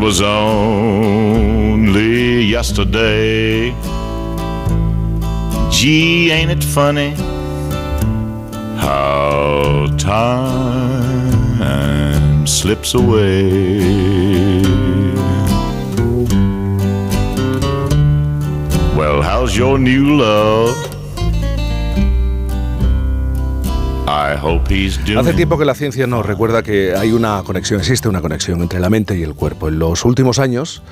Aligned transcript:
was 0.00 0.22
only 0.22 1.90
yesterday. 2.42 3.74
Gee, 5.70 6.30
ain't 6.30 6.50
it 6.50 6.64
funny 6.64 7.10
how 8.78 9.88
time 9.98 11.26
slips 12.46 12.94
away? 12.94 14.62
Well, 18.96 19.20
how's 19.20 19.54
your 19.56 19.78
new 19.78 20.16
love? 20.16 20.89
Hace 25.16 25.34
tiempo 25.34 25.56
que 25.56 25.64
la 25.64 25.74
ciencia 25.74 26.06
nos 26.08 26.26
recuerda 26.26 26.64
que 26.64 26.94
hay 26.96 27.12
una 27.12 27.42
conexión, 27.44 27.78
existe 27.78 28.08
una 28.08 28.20
conexión 28.20 28.60
entre 28.60 28.80
la 28.80 28.90
mente 28.90 29.16
y 29.16 29.22
el 29.22 29.34
cuerpo. 29.34 29.68
En 29.68 29.78
los 29.78 30.04
últimos 30.04 30.40
años 30.40 30.82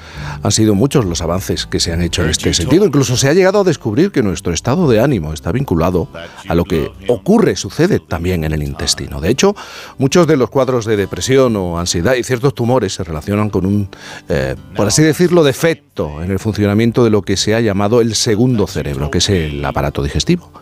han 0.41 0.53
sido 0.53 0.77
muchos 0.77 1.05
los 1.05 1.21
avances 1.21 1.67
que 1.67 1.81
se 1.81 1.93
han 1.93 2.01
hecho 2.01 2.23
en 2.23 2.31
este 2.31 2.55
sentido. 2.55 2.85
Incluso 2.85 3.17
se 3.17 3.29
ha 3.29 3.35
llegado 3.35 3.61
a 3.61 3.65
descubrir 3.65 4.13
que 4.13 4.23
nuestro 4.23 4.53
estado 4.53 4.89
de 4.89 5.01
ánimo 5.01 5.33
está 5.33 5.51
vinculado 5.51 6.09
a 6.49 6.55
lo 6.55 6.65
que 6.65 6.93
ocurre, 7.09 7.57
sucede 7.57 7.99
también 7.99 8.45
en 8.45 8.53
el 8.53 8.63
intestino. 8.63 9.21
De 9.21 9.31
hecho, 9.31 9.57
muchos 9.99 10.29
de 10.29 10.37
los 10.37 10.49
cuadros 10.49 10.85
de 10.85 10.97
depresión 10.97 11.57
o 11.57 11.81
ansiedad 11.81 12.15
y 12.15 12.23
ciertos 12.23 12.55
tumores 12.55 12.95
se 12.95 13.03
relacionan 13.03 13.51
con 13.51 13.67
un, 13.67 13.89
eh, 14.29 14.55
por 14.77 14.87
así 14.87 15.03
decirlo, 15.03 15.43
defecto 15.43 16.23
en 16.23 16.31
el 16.31 16.39
funcionamiento 16.39 17.03
de 17.03 17.11
lo 17.11 17.23
que 17.23 17.37
se 17.37 17.57
ha 17.57 17.61
llamado 17.61 18.01
el 18.01 18.15
segundo 18.15 18.69
cerebro, 18.69 19.11
que 19.11 19.19
es 19.19 19.29
el 19.29 19.65
aparato 19.65 20.05
digestivo. 20.05 20.53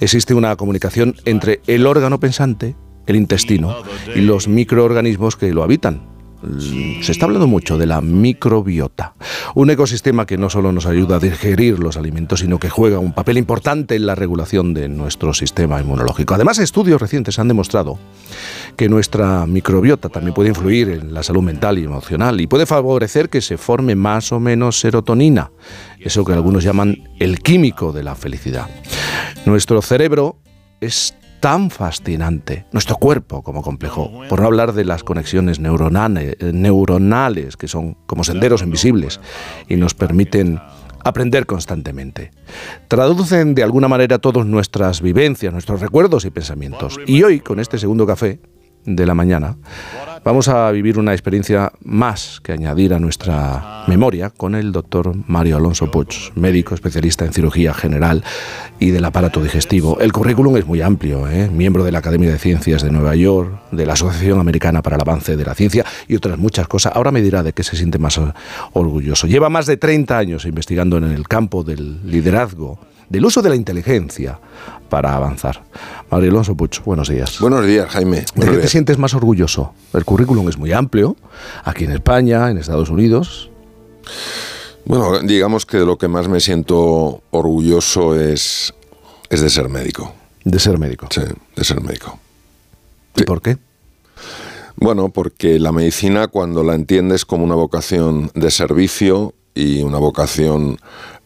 Existe 0.00 0.32
una 0.32 0.56
comunicación 0.56 1.16
entre 1.24 1.60
el 1.66 1.86
órgano 1.86 2.05
pensante, 2.20 2.76
el 3.06 3.16
intestino, 3.16 3.74
y 4.14 4.20
los 4.20 4.48
microorganismos 4.48 5.36
que 5.36 5.52
lo 5.52 5.62
habitan. 5.62 6.16
Se 7.00 7.12
está 7.12 7.24
hablando 7.24 7.46
mucho 7.46 7.78
de 7.78 7.86
la 7.86 8.00
microbiota, 8.00 9.14
un 9.54 9.70
ecosistema 9.70 10.26
que 10.26 10.36
no 10.36 10.50
solo 10.50 10.70
nos 10.70 10.86
ayuda 10.86 11.16
a 11.16 11.18
digerir 11.18 11.78
los 11.78 11.96
alimentos, 11.96 12.40
sino 12.40 12.58
que 12.58 12.68
juega 12.68 12.98
un 12.98 13.14
papel 13.14 13.38
importante 13.38 13.96
en 13.96 14.06
la 14.06 14.14
regulación 14.14 14.74
de 14.74 14.88
nuestro 14.88 15.32
sistema 15.32 15.80
inmunológico. 15.80 16.34
Además, 16.34 16.58
estudios 16.58 17.00
recientes 17.00 17.38
han 17.38 17.48
demostrado 17.48 17.98
que 18.76 18.88
nuestra 18.88 19.46
microbiota 19.46 20.08
también 20.08 20.34
puede 20.34 20.50
influir 20.50 20.90
en 20.90 21.14
la 21.14 21.22
salud 21.22 21.42
mental 21.42 21.78
y 21.78 21.84
emocional 21.84 22.40
y 22.40 22.46
puede 22.46 22.66
favorecer 22.66 23.30
que 23.30 23.40
se 23.40 23.56
forme 23.56 23.94
más 23.94 24.30
o 24.30 24.38
menos 24.38 24.78
serotonina, 24.78 25.50
eso 25.98 26.24
que 26.24 26.34
algunos 26.34 26.62
llaman 26.62 27.08
el 27.18 27.40
químico 27.40 27.92
de 27.92 28.02
la 28.02 28.14
felicidad. 28.14 28.68
Nuestro 29.46 29.80
cerebro 29.80 30.36
es 30.80 31.14
tan 31.46 31.70
fascinante, 31.70 32.66
nuestro 32.72 32.96
cuerpo 32.96 33.44
como 33.44 33.62
complejo, 33.62 34.10
por 34.28 34.40
no 34.40 34.46
hablar 34.46 34.72
de 34.72 34.84
las 34.84 35.04
conexiones 35.04 35.60
neuronales, 35.60 36.34
neuronales 36.40 37.56
que 37.56 37.68
son 37.68 37.94
como 38.08 38.24
senderos 38.24 38.62
invisibles 38.62 39.20
y 39.68 39.76
nos 39.76 39.94
permiten 39.94 40.60
aprender 41.04 41.46
constantemente. 41.46 42.32
Traducen 42.88 43.54
de 43.54 43.62
alguna 43.62 43.86
manera 43.86 44.18
todas 44.18 44.44
nuestras 44.44 45.00
vivencias, 45.00 45.52
nuestros 45.52 45.80
recuerdos 45.80 46.24
y 46.24 46.30
pensamientos. 46.30 46.98
Y 47.06 47.22
hoy, 47.22 47.38
con 47.38 47.60
este 47.60 47.78
segundo 47.78 48.08
café 48.08 48.40
de 48.86 49.06
la 49.06 49.14
mañana, 49.14 49.56
Vamos 50.26 50.48
a 50.48 50.68
vivir 50.72 50.98
una 50.98 51.12
experiencia 51.12 51.70
más 51.84 52.40
que 52.42 52.50
añadir 52.50 52.92
a 52.94 52.98
nuestra 52.98 53.84
memoria 53.86 54.30
con 54.30 54.56
el 54.56 54.72
doctor 54.72 55.14
Mario 55.28 55.56
Alonso 55.56 55.88
Puig, 55.88 56.32
médico 56.34 56.74
especialista 56.74 57.24
en 57.24 57.32
cirugía 57.32 57.72
general 57.72 58.24
y 58.80 58.90
del 58.90 59.04
aparato 59.04 59.40
digestivo. 59.40 60.00
El 60.00 60.12
currículum 60.12 60.56
es 60.56 60.66
muy 60.66 60.82
amplio, 60.82 61.28
¿eh? 61.28 61.48
miembro 61.48 61.84
de 61.84 61.92
la 61.92 62.00
Academia 62.00 62.28
de 62.28 62.40
Ciencias 62.40 62.82
de 62.82 62.90
Nueva 62.90 63.14
York, 63.14 63.70
de 63.70 63.86
la 63.86 63.92
Asociación 63.92 64.40
Americana 64.40 64.82
para 64.82 64.96
el 64.96 65.02
Avance 65.02 65.36
de 65.36 65.44
la 65.44 65.54
Ciencia 65.54 65.84
y 66.08 66.16
otras 66.16 66.38
muchas 66.38 66.66
cosas. 66.66 66.90
Ahora 66.96 67.12
me 67.12 67.22
dirá 67.22 67.44
de 67.44 67.52
qué 67.52 67.62
se 67.62 67.76
siente 67.76 68.00
más 68.00 68.20
orgulloso. 68.72 69.28
Lleva 69.28 69.48
más 69.48 69.66
de 69.66 69.76
30 69.76 70.18
años 70.18 70.44
investigando 70.44 70.96
en 70.96 71.04
el 71.04 71.28
campo 71.28 71.62
del 71.62 72.00
liderazgo 72.04 72.80
del 73.08 73.24
uso 73.24 73.42
de 73.42 73.50
la 73.50 73.56
inteligencia 73.56 74.38
para 74.88 75.14
avanzar. 75.14 75.62
Mario 76.10 76.30
Alonso 76.30 76.56
Puch, 76.56 76.82
buenos 76.84 77.08
días. 77.08 77.38
Buenos 77.40 77.66
días, 77.66 77.88
Jaime. 77.90 78.24
¿De 78.34 78.46
qué 78.46 78.56
te 78.58 78.68
sientes 78.68 78.98
más 78.98 79.14
orgulloso? 79.14 79.74
El 79.92 80.04
currículum 80.04 80.48
es 80.48 80.58
muy 80.58 80.72
amplio, 80.72 81.16
aquí 81.64 81.84
en 81.84 81.92
España, 81.92 82.50
en 82.50 82.58
Estados 82.58 82.90
Unidos. 82.90 83.50
Bueno, 84.84 85.18
digamos 85.20 85.66
que 85.66 85.78
de 85.78 85.86
lo 85.86 85.98
que 85.98 86.06
más 86.06 86.28
me 86.28 86.40
siento 86.40 87.22
orgulloso 87.30 88.14
es, 88.18 88.72
es 89.28 89.40
de 89.40 89.50
ser 89.50 89.68
médico. 89.68 90.12
De 90.44 90.60
ser 90.60 90.78
médico. 90.78 91.08
Sí, 91.10 91.22
de 91.56 91.64
ser 91.64 91.80
médico. 91.80 92.18
¿Y 93.16 93.24
por 93.24 93.42
qué? 93.42 93.58
Bueno, 94.76 95.08
porque 95.08 95.58
la 95.58 95.72
medicina 95.72 96.28
cuando 96.28 96.62
la 96.62 96.74
entiendes 96.74 97.24
como 97.24 97.42
una 97.44 97.54
vocación 97.54 98.30
de 98.34 98.50
servicio 98.50 99.34
y 99.54 99.82
una 99.82 99.98
vocación 99.98 100.78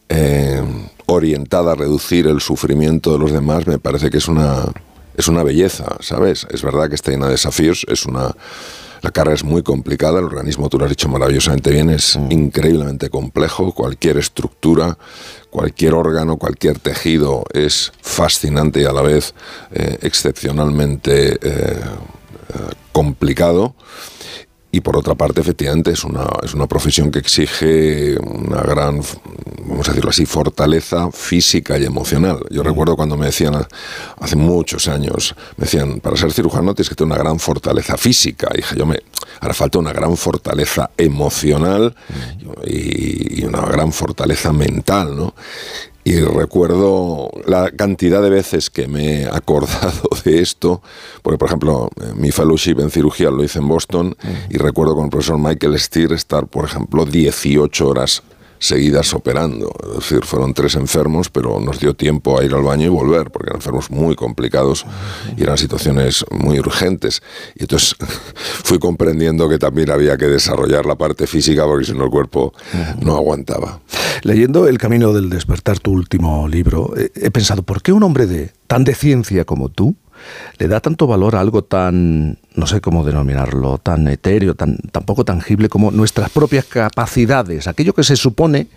eh, 0.09 0.63
orientada 1.11 1.73
a 1.73 1.75
reducir 1.75 2.27
el 2.27 2.41
sufrimiento 2.41 3.13
de 3.13 3.19
los 3.19 3.33
demás, 3.33 3.67
me 3.67 3.79
parece 3.79 4.11
que 4.11 4.19
es 4.19 4.29
una, 4.29 4.65
es 5.17 5.29
una 5.29 5.43
belleza, 5.43 5.97
¿sabes? 6.01 6.47
Es 6.51 6.63
verdad 6.63 6.89
que 6.89 6.95
está 6.95 7.11
llena 7.11 7.27
de 7.27 7.33
desafíos, 7.33 7.87
es 7.89 8.07
una... 8.07 8.35
La 9.03 9.11
carrera 9.13 9.35
es 9.35 9.45
muy 9.45 9.63
complicada, 9.63 10.19
el 10.19 10.27
organismo, 10.27 10.69
tú 10.69 10.79
lo 10.79 10.85
has 10.85 10.91
dicho 10.91 11.09
maravillosamente 11.09 11.71
bien, 11.71 11.89
es 11.89 12.19
mm. 12.19 12.33
increíblemente 12.33 13.09
complejo, 13.09 13.73
cualquier 13.73 14.19
estructura, 14.19 14.99
cualquier 15.49 15.95
órgano, 15.95 16.37
cualquier 16.37 16.79
tejido 16.79 17.45
es 17.55 17.93
fascinante 18.03 18.83
y 18.83 18.85
a 18.85 18.93
la 18.93 19.01
vez 19.01 19.35
eh, 19.71 19.97
excepcionalmente 20.03 21.39
eh, 21.41 21.81
complicado. 22.93 23.75
Y 24.73 24.83
por 24.83 24.97
otra 24.97 25.17
parte, 25.17 25.41
efectivamente, 25.41 25.91
es 25.91 26.05
una, 26.05 26.27
es 26.45 26.55
una 26.55 26.69
profesión 26.69 27.11
que 27.11 27.19
exige 27.19 28.17
una 28.21 28.61
gran, 28.63 29.01
vamos 29.67 29.89
a 29.89 29.91
decirlo 29.91 30.11
así, 30.11 30.27
fortaleza 30.27 31.11
física 31.11 31.77
y 31.77 31.85
emocional. 31.85 32.39
Yo 32.51 32.63
recuerdo 32.63 32.95
cuando 32.95 33.17
me 33.17 33.27
decían 33.27 33.55
hace 34.21 34.37
muchos 34.37 34.87
años, 34.87 35.35
me 35.57 35.65
decían, 35.65 35.99
para 35.99 36.17
ser 36.17 36.33
cirujano 36.33 36.73
tienes 36.75 36.89
que 36.89 36.95
tener 36.95 37.13
una 37.13 37.23
gran 37.23 37.41
fortaleza 37.41 37.97
física. 37.97 38.49
Y 38.55 38.59
dije, 38.59 38.77
yo 38.77 38.87
me, 38.87 39.01
ahora 39.41 39.55
falta 39.55 39.81
una 39.81 39.93
gran 39.93 40.17
fortaleza 40.17 40.91
emocional 40.97 41.97
y, 42.65 43.41
y 43.41 43.45
una 43.45 43.63
gran 43.63 43.93
fortaleza 43.93 44.53
mental, 44.53 45.17
¿no? 45.17 45.35
Y 46.03 46.21
recuerdo 46.21 47.31
la 47.47 47.71
cantidad 47.71 48.23
de 48.23 48.31
veces 48.31 48.71
que 48.71 48.89
me 48.89 49.23
he 49.23 49.27
acordado 49.27 50.09
de 50.25 50.41
esto, 50.41 50.83
porque 51.23 51.39
por 51.39 51.49
ejemplo, 51.49 51.91
mi 52.15 52.31
fellowship 52.31 52.81
en 52.81 52.91
cirugía 52.91 53.31
lo 53.31 53.45
hice 53.45 53.59
en 53.59 53.69
Boston 53.69 54.17
y 54.49 54.57
recuerdo 54.57 54.95
con 54.95 55.05
el 55.05 55.11
profesor 55.11 55.39
Michael 55.39 55.79
Steer 55.79 56.13
estar, 56.13 56.47
por 56.47 56.65
ejemplo, 56.65 57.05
18 57.05 57.87
horas 57.87 58.23
seguidas 58.61 59.13
operando. 59.15 59.73
Es 59.89 59.95
decir, 59.97 60.25
fueron 60.25 60.55
tres 60.55 60.77
enfermos, 60.77 61.29
pero 61.31 61.59
nos 61.59 61.81
dio 61.81 61.95
tiempo 61.95 62.39
a 62.39 62.45
ir 62.45 62.55
al 62.55 62.63
baño 62.63 62.87
y 62.87 62.89
volver, 62.89 63.31
porque 63.31 63.49
eran 63.49 63.57
enfermos 63.57 63.91
muy 63.91 64.15
complicados 64.15 64.87
y 65.37 65.43
eran 65.43 65.59
situaciones 65.59 66.25
muy 66.31 66.61
urgentes. 66.61 67.23
Y 67.57 67.63
entonces 67.63 67.97
fui 68.63 68.79
comprendiendo 68.79 69.49
que 69.49 69.59
también 69.59 69.91
había 69.91 70.17
que 70.17 70.27
desarrollar 70.27 70.87
la 70.87 70.95
parte 70.95 71.27
física, 71.27 71.65
porque 71.65 71.87
si 71.87 71.95
no 71.95 72.05
el 72.05 72.11
cuerpo 72.11 72.53
no 73.01 73.17
aguantaba. 73.17 73.81
Leyendo 74.23 74.69
El 74.69 74.79
Camino 74.79 75.13
del 75.13 75.31
Despertar, 75.31 75.79
tu 75.79 75.93
último 75.93 76.47
libro, 76.47 76.93
he 76.97 77.31
pensado, 77.31 77.63
¿por 77.63 77.83
qué 77.83 77.93
un 77.93 78.03
hombre 78.03 78.27
de 78.27 78.53
tan 78.67 78.85
de 78.85 78.95
ciencia 78.95 79.45
como 79.45 79.71
tú 79.71 79.97
le 80.59 80.69
da 80.69 80.81
tanto 80.81 81.07
valor 81.07 81.37
a 81.37 81.41
algo 81.41 81.63
tan, 81.63 82.39
no 82.55 82.67
sé 82.67 82.81
cómo 82.81 83.05
denominarlo, 83.05 83.79
tan 83.79 84.09
etéreo, 84.09 84.55
tan, 84.55 84.79
poco 85.07 85.25
tangible 85.25 85.69
como 85.69 85.91
nuestras 85.91 86.31
propias 86.31 86.65
capacidades, 86.65 87.67
aquello 87.67 87.95
que 87.95 88.05
se 88.05 88.17
supone 88.17 88.69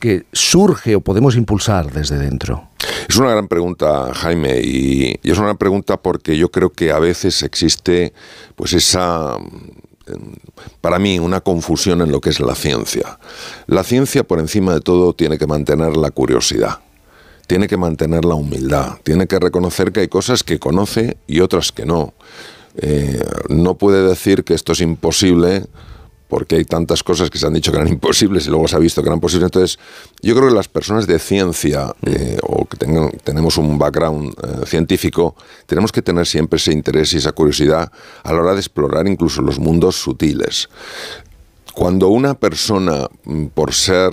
que 0.00 0.26
surge 0.32 0.96
o 0.96 1.00
podemos 1.00 1.36
impulsar 1.36 1.90
desde 1.92 2.18
dentro? 2.18 2.68
Es 3.08 3.16
una 3.16 3.30
gran 3.30 3.48
pregunta, 3.48 4.12
Jaime, 4.12 4.60
y, 4.60 5.18
es 5.22 5.38
una 5.38 5.48
gran 5.48 5.58
pregunta 5.58 5.96
porque 5.96 6.36
yo 6.36 6.50
creo 6.50 6.70
que 6.70 6.92
a 6.92 6.98
veces 6.98 7.42
existe 7.42 8.12
pues 8.54 8.72
esa 8.72 9.38
para 10.80 10.98
mí 10.98 11.18
una 11.18 11.40
confusión 11.40 12.02
en 12.02 12.12
lo 12.12 12.20
que 12.20 12.30
es 12.30 12.40
la 12.40 12.54
ciencia. 12.54 13.18
La 13.66 13.84
ciencia 13.84 14.24
por 14.24 14.38
encima 14.38 14.74
de 14.74 14.80
todo 14.80 15.14
tiene 15.14 15.38
que 15.38 15.46
mantener 15.46 15.96
la 15.96 16.10
curiosidad 16.10 16.83
tiene 17.46 17.68
que 17.68 17.76
mantener 17.76 18.24
la 18.24 18.34
humildad, 18.34 18.98
tiene 19.02 19.26
que 19.26 19.38
reconocer 19.38 19.92
que 19.92 20.00
hay 20.00 20.08
cosas 20.08 20.42
que 20.42 20.58
conoce 20.58 21.16
y 21.26 21.40
otras 21.40 21.72
que 21.72 21.84
no. 21.84 22.14
Eh, 22.76 23.22
no 23.48 23.76
puede 23.76 24.06
decir 24.06 24.44
que 24.44 24.54
esto 24.54 24.72
es 24.72 24.80
imposible 24.80 25.66
porque 26.28 26.56
hay 26.56 26.64
tantas 26.64 27.04
cosas 27.04 27.30
que 27.30 27.38
se 27.38 27.46
han 27.46 27.52
dicho 27.52 27.70
que 27.70 27.78
eran 27.78 27.88
imposibles 27.92 28.46
y 28.46 28.50
luego 28.50 28.66
se 28.66 28.76
ha 28.76 28.80
visto 28.80 29.02
que 29.02 29.08
eran 29.08 29.20
posibles. 29.20 29.46
Entonces, 29.46 29.78
yo 30.22 30.34
creo 30.34 30.48
que 30.48 30.54
las 30.54 30.68
personas 30.68 31.06
de 31.06 31.18
ciencia 31.18 31.94
eh, 32.04 32.38
o 32.42 32.64
que 32.64 32.76
tenemos 32.76 33.58
un 33.58 33.78
background 33.78 34.34
eh, 34.42 34.66
científico, 34.66 35.36
tenemos 35.66 35.92
que 35.92 36.02
tener 36.02 36.26
siempre 36.26 36.56
ese 36.56 36.72
interés 36.72 37.12
y 37.12 37.18
esa 37.18 37.32
curiosidad 37.32 37.90
a 38.22 38.32
la 38.32 38.40
hora 38.40 38.54
de 38.54 38.60
explorar 38.60 39.06
incluso 39.06 39.42
los 39.42 39.58
mundos 39.58 39.96
sutiles. 39.96 40.68
Cuando 41.74 42.08
una 42.08 42.34
persona, 42.34 43.08
mm, 43.24 43.46
por 43.46 43.74
ser 43.74 44.12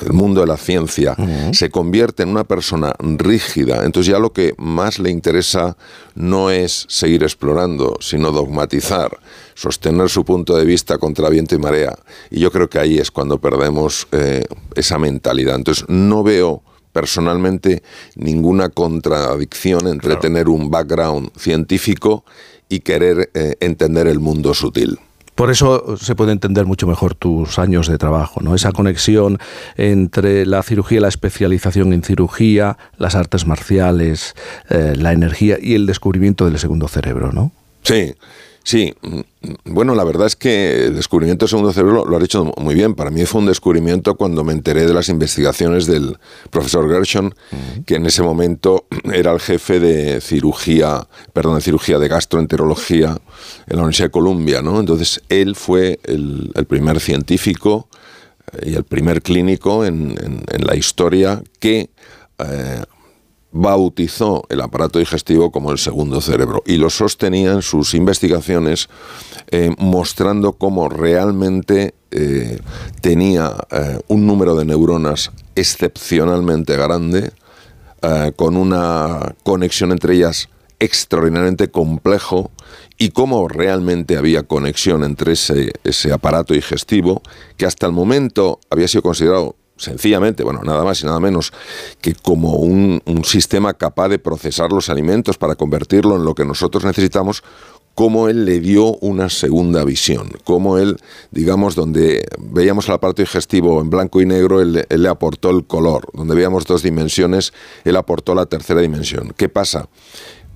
el 0.00 0.12
mundo 0.12 0.40
de 0.40 0.46
la 0.46 0.56
ciencia, 0.56 1.16
se 1.52 1.70
convierte 1.70 2.22
en 2.22 2.30
una 2.30 2.44
persona 2.44 2.94
rígida, 2.98 3.84
entonces 3.84 4.12
ya 4.12 4.18
lo 4.18 4.32
que 4.32 4.54
más 4.58 4.98
le 4.98 5.10
interesa 5.10 5.76
no 6.14 6.50
es 6.50 6.86
seguir 6.88 7.22
explorando, 7.22 7.96
sino 8.00 8.32
dogmatizar, 8.32 9.18
sostener 9.54 10.08
su 10.08 10.24
punto 10.24 10.56
de 10.56 10.64
vista 10.64 10.98
contra 10.98 11.28
viento 11.28 11.54
y 11.54 11.58
marea. 11.58 11.96
Y 12.30 12.40
yo 12.40 12.50
creo 12.50 12.68
que 12.68 12.78
ahí 12.78 12.98
es 12.98 13.10
cuando 13.10 13.38
perdemos 13.38 14.06
eh, 14.12 14.44
esa 14.74 14.98
mentalidad. 14.98 15.56
Entonces 15.56 15.84
no 15.88 16.22
veo 16.22 16.62
personalmente 16.92 17.82
ninguna 18.14 18.70
contradicción 18.70 19.86
entre 19.86 20.16
tener 20.16 20.48
un 20.48 20.70
background 20.70 21.30
científico 21.36 22.24
y 22.68 22.80
querer 22.80 23.30
eh, 23.34 23.56
entender 23.60 24.06
el 24.06 24.18
mundo 24.18 24.54
sutil. 24.54 24.98
Por 25.36 25.50
eso 25.50 25.96
se 25.98 26.14
puede 26.14 26.32
entender 26.32 26.64
mucho 26.64 26.86
mejor 26.86 27.14
tus 27.14 27.58
años 27.58 27.88
de 27.88 27.98
trabajo, 27.98 28.40
¿no? 28.40 28.54
Esa 28.54 28.72
conexión 28.72 29.38
entre 29.76 30.46
la 30.46 30.62
cirugía, 30.62 31.02
la 31.02 31.08
especialización 31.08 31.92
en 31.92 32.02
cirugía, 32.02 32.78
las 32.96 33.14
artes 33.14 33.46
marciales, 33.46 34.34
eh, 34.70 34.94
la 34.96 35.12
energía 35.12 35.58
y 35.60 35.74
el 35.74 35.84
descubrimiento 35.84 36.46
del 36.46 36.58
segundo 36.58 36.88
cerebro, 36.88 37.32
¿no? 37.32 37.52
Sí, 37.82 38.14
Sí, 38.66 38.92
mm, 39.00 39.20
bueno, 39.66 39.94
la 39.94 40.02
verdad 40.02 40.26
es 40.26 40.34
que 40.34 40.86
el 40.86 40.96
descubrimiento 40.96 41.44
del 41.44 41.50
segundo 41.50 41.72
cerebro 41.72 42.04
lo 42.04 42.16
ha 42.16 42.24
hecho 42.24 42.52
muy 42.56 42.74
bien. 42.74 42.96
Para 42.96 43.12
mí 43.12 43.24
fue 43.24 43.40
un 43.40 43.46
descubrimiento 43.46 44.16
cuando 44.16 44.42
me 44.42 44.52
enteré 44.52 44.86
de 44.86 44.92
las 44.92 45.08
investigaciones 45.08 45.86
del 45.86 46.18
profesor 46.50 46.90
Gershon, 46.90 47.32
que 47.86 47.94
en 47.94 48.06
ese 48.06 48.24
momento 48.24 48.86
era 49.04 49.32
el 49.32 49.38
jefe 49.38 49.78
de 49.78 50.20
cirugía, 50.20 51.06
perdón, 51.32 51.54
de 51.54 51.60
cirugía 51.60 52.00
de 52.00 52.08
gastroenterología 52.08 53.16
en 53.68 53.76
la 53.76 53.82
Universidad 53.82 54.08
de 54.08 54.10
Columbia, 54.10 54.62
¿no? 54.62 54.80
Entonces 54.80 55.22
él 55.28 55.54
fue 55.54 56.00
el, 56.02 56.50
primer 56.68 56.98
científico 56.98 57.86
eh, 58.50 58.70
y 58.70 58.74
el 58.74 58.82
primer 58.82 59.22
clínico 59.22 59.84
en, 59.84 60.16
la 60.58 60.74
historia 60.74 61.40
que 61.60 61.88
eh, 62.40 62.82
bautizó 63.52 64.44
el 64.48 64.60
aparato 64.60 64.98
digestivo 64.98 65.50
como 65.50 65.72
el 65.72 65.78
segundo 65.78 66.20
cerebro 66.20 66.62
y 66.66 66.76
lo 66.76 66.90
sostenía 66.90 67.52
en 67.52 67.62
sus 67.62 67.94
investigaciones 67.94 68.88
eh, 69.50 69.74
mostrando 69.78 70.52
cómo 70.52 70.88
realmente 70.88 71.94
eh, 72.10 72.58
tenía 73.00 73.52
eh, 73.70 74.00
un 74.08 74.26
número 74.26 74.54
de 74.56 74.64
neuronas 74.64 75.30
excepcionalmente 75.54 76.76
grande, 76.76 77.32
con 78.36 78.56
una 78.56 79.34
conexión 79.42 79.90
entre 79.90 80.14
ellas 80.14 80.48
extraordinariamente 80.78 81.72
complejo 81.72 82.52
y 82.98 83.08
cómo 83.08 83.48
realmente 83.48 84.16
había 84.16 84.44
conexión 84.44 85.02
entre 85.02 85.32
ese, 85.32 85.72
ese 85.82 86.12
aparato 86.12 86.54
digestivo 86.54 87.22
que 87.56 87.66
hasta 87.66 87.86
el 87.86 87.92
momento 87.92 88.60
había 88.70 88.86
sido 88.86 89.02
considerado 89.02 89.56
sencillamente, 89.76 90.42
bueno, 90.42 90.60
nada 90.64 90.84
más 90.84 91.02
y 91.02 91.06
nada 91.06 91.20
menos 91.20 91.52
que 92.00 92.14
como 92.14 92.54
un, 92.54 93.02
sistema 93.24 93.74
capaz 93.74 94.08
de 94.08 94.18
procesar 94.18 94.70
los 94.72 94.88
alimentos 94.88 95.36
para 95.36 95.56
convertirlo 95.56 96.16
en 96.16 96.24
lo 96.24 96.34
que 96.34 96.44
nosotros 96.44 96.84
necesitamos, 96.84 97.42
como 97.94 98.28
él 98.28 98.44
le 98.44 98.60
dio 98.60 98.96
una 98.98 99.28
segunda 99.30 99.82
visión, 99.84 100.30
como 100.44 100.78
él, 100.78 100.96
digamos, 101.30 101.74
donde 101.74 102.26
veíamos 102.38 102.88
el 102.88 102.94
aparato 102.94 103.22
digestivo 103.22 103.80
en 103.80 103.90
blanco 103.90 104.20
y 104.20 104.26
negro, 104.26 104.60
él, 104.60 104.84
él, 104.88 105.02
le 105.02 105.08
aportó 105.08 105.50
el 105.50 105.66
color, 105.66 106.06
donde 106.12 106.34
veíamos 106.34 106.66
dos 106.66 106.82
dimensiones, 106.82 107.52
él 107.84 107.96
aportó 107.96 108.34
la 108.34 108.46
tercera 108.46 108.80
dimensión. 108.80 109.32
¿Qué 109.36 109.48
pasa? 109.48 109.88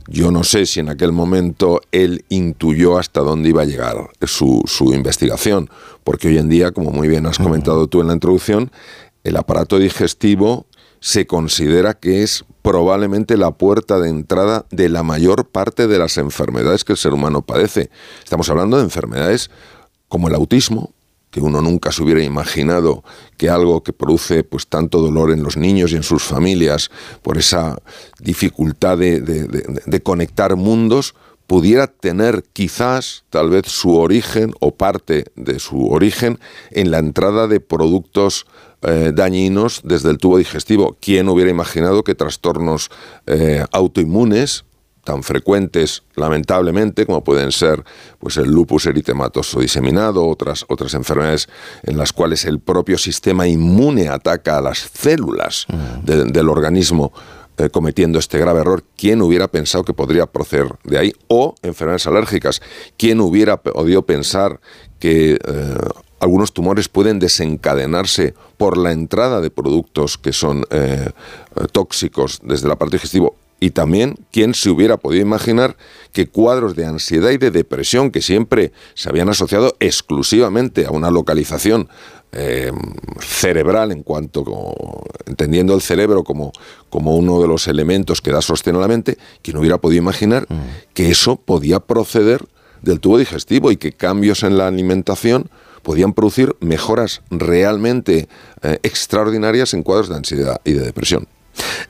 Yo 0.06 0.32
no 0.32 0.42
sé 0.42 0.66
si 0.66 0.80
en 0.80 0.88
aquel 0.88 1.12
momento 1.12 1.80
él 1.92 2.24
intuyó 2.30 2.98
hasta 2.98 3.20
dónde 3.20 3.50
iba 3.50 3.62
a 3.62 3.64
llegar 3.64 4.10
su, 4.22 4.62
su 4.66 4.92
investigación, 4.92 5.70
porque 6.02 6.28
hoy 6.28 6.38
en 6.38 6.48
día, 6.48 6.72
como 6.72 6.90
muy 6.90 7.06
bien 7.06 7.26
has 7.26 7.38
comentado 7.38 7.86
tú 7.86 8.00
en 8.00 8.08
la 8.08 8.14
introducción, 8.14 8.72
el 9.24 9.36
aparato 9.36 9.78
digestivo 9.78 10.66
se 11.00 11.26
considera 11.26 11.94
que 11.94 12.22
es 12.22 12.44
probablemente 12.62 13.36
la 13.36 13.52
puerta 13.52 13.98
de 13.98 14.10
entrada 14.10 14.66
de 14.70 14.88
la 14.88 15.02
mayor 15.02 15.46
parte 15.46 15.86
de 15.86 15.98
las 15.98 16.18
enfermedades 16.18 16.84
que 16.84 16.92
el 16.92 16.98
ser 16.98 17.14
humano 17.14 17.42
padece. 17.42 17.90
Estamos 18.22 18.50
hablando 18.50 18.76
de 18.76 18.84
enfermedades 18.84 19.50
como 20.08 20.28
el 20.28 20.34
autismo, 20.34 20.92
que 21.30 21.40
uno 21.40 21.62
nunca 21.62 21.92
se 21.92 22.02
hubiera 22.02 22.22
imaginado 22.22 23.04
que 23.36 23.48
algo 23.48 23.82
que 23.82 23.92
produce 23.92 24.42
pues 24.42 24.66
tanto 24.66 25.00
dolor 25.00 25.30
en 25.30 25.42
los 25.42 25.56
niños 25.56 25.92
y 25.92 25.96
en 25.96 26.02
sus 26.02 26.24
familias 26.24 26.90
por 27.22 27.38
esa 27.38 27.80
dificultad 28.18 28.98
de, 28.98 29.20
de 29.20 30.02
conectar 30.02 30.56
mundos 30.56 31.14
pudiera 31.50 31.88
tener 31.88 32.44
quizás 32.52 33.24
tal 33.28 33.50
vez 33.50 33.66
su 33.66 33.96
origen 33.96 34.54
o 34.60 34.76
parte 34.76 35.24
de 35.34 35.58
su 35.58 35.88
origen 35.88 36.38
en 36.70 36.92
la 36.92 36.98
entrada 36.98 37.48
de 37.48 37.58
productos 37.58 38.46
eh, 38.82 39.10
dañinos 39.12 39.80
desde 39.82 40.10
el 40.10 40.18
tubo 40.18 40.38
digestivo. 40.38 40.96
¿Quién 41.00 41.28
hubiera 41.28 41.50
imaginado 41.50 42.04
que 42.04 42.14
trastornos 42.14 42.88
eh, 43.26 43.64
autoinmunes 43.72 44.64
tan 45.02 45.24
frecuentes, 45.24 46.04
lamentablemente, 46.14 47.04
como 47.04 47.24
pueden 47.24 47.50
ser 47.50 47.82
pues, 48.20 48.36
el 48.36 48.48
lupus 48.48 48.86
eritematoso 48.86 49.58
diseminado, 49.58 50.28
otras, 50.28 50.64
otras 50.68 50.94
enfermedades 50.94 51.48
en 51.82 51.98
las 51.98 52.12
cuales 52.12 52.44
el 52.44 52.60
propio 52.60 52.96
sistema 52.96 53.48
inmune 53.48 54.08
ataca 54.08 54.58
a 54.58 54.60
las 54.60 54.78
células 54.78 55.66
mm. 55.68 56.30
del 56.30 56.48
organismo, 56.48 57.12
eh, 57.60 57.70
cometiendo 57.70 58.18
este 58.18 58.38
grave 58.38 58.60
error, 58.60 58.84
¿quién 58.96 59.22
hubiera 59.22 59.48
pensado 59.48 59.84
que 59.84 59.92
podría 59.92 60.26
proceder 60.26 60.74
de 60.84 60.98
ahí? 60.98 61.12
O 61.28 61.54
enfermedades 61.62 62.06
alérgicas, 62.06 62.62
¿quién 62.96 63.20
hubiera 63.20 63.58
podido 63.58 64.02
pensar 64.02 64.60
que 64.98 65.38
algunos 66.20 66.52
tumores 66.52 66.88
pueden 66.88 67.18
desencadenarse 67.18 68.34
por 68.58 68.76
la 68.76 68.92
entrada 68.92 69.40
de 69.40 69.50
productos 69.50 70.18
que 70.18 70.32
son 70.32 70.64
eh, 70.70 71.10
tóxicos 71.72 72.40
desde 72.42 72.68
la 72.68 72.76
parte 72.76 72.96
digestivo. 72.96 73.34
Y 73.60 73.70
también, 73.70 74.16
¿quién 74.32 74.54
se 74.54 74.70
hubiera 74.70 74.96
podido 74.96 75.22
imaginar 75.22 75.76
que 76.12 76.26
cuadros 76.26 76.74
de 76.74 76.86
ansiedad 76.86 77.30
y 77.30 77.36
de 77.36 77.50
depresión 77.50 78.10
que 78.10 78.22
siempre 78.22 78.72
se 78.94 79.10
habían 79.10 79.28
asociado 79.28 79.76
exclusivamente 79.80 80.86
a 80.86 80.90
una 80.90 81.10
localización 81.10 81.88
eh, 82.32 82.72
cerebral 83.20 83.92
en 83.92 84.02
cuanto, 84.02 84.44
entendiendo 85.26 85.74
el 85.74 85.82
cerebro 85.82 86.24
como, 86.24 86.52
como 86.88 87.16
uno 87.16 87.42
de 87.42 87.48
los 87.48 87.68
elementos 87.68 88.20
que 88.20 88.32
da 88.32 88.40
sostén 88.40 88.76
a 88.76 88.78
la 88.80 88.88
mente, 88.88 89.18
¿quién 89.42 89.56
hubiera 89.58 89.78
podido 89.78 90.00
imaginar 90.00 90.46
mm. 90.48 90.94
que 90.94 91.10
eso 91.10 91.36
podía 91.36 91.80
proceder 91.80 92.44
del 92.82 93.00
tubo 93.00 93.18
digestivo 93.18 93.70
y 93.72 93.76
que 93.76 93.92
cambios 93.92 94.42
en 94.42 94.56
la 94.56 94.68
alimentación 94.68 95.50
podían 95.82 96.12
producir 96.12 96.56
mejoras 96.60 97.22
realmente 97.30 98.28
eh, 98.62 98.78
extraordinarias 98.82 99.74
en 99.74 99.82
cuadros 99.82 100.08
de 100.08 100.16
ansiedad 100.16 100.60
y 100.64 100.72
de 100.72 100.84
depresión. 100.84 101.26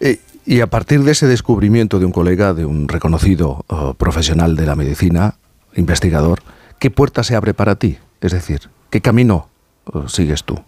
Eh, 0.01 0.21
y 0.51 0.63
a 0.63 0.67
partir 0.67 1.05
de 1.05 1.13
ese 1.13 1.29
descubrimiento 1.29 2.01
de 2.01 2.07
un 2.07 2.11
colega, 2.11 2.55
de 2.55 2.65
un 2.65 2.89
reconocido 2.89 3.65
eh, 3.69 3.95
profesional 3.97 4.57
de 4.57 4.67
la 4.67 4.75
medicina, 4.75 5.37
investigador, 5.77 6.43
¿qué 6.81 6.91
puerta 6.91 7.23
se 7.23 7.37
abre 7.37 7.55
para 7.55 7.77
ti? 7.77 7.99
Es 8.21 8.33
decir, 8.33 8.63
¿qué 8.91 9.01
camino 9.01 9.49
sigues 10.09 10.43
tú? 10.43 10.59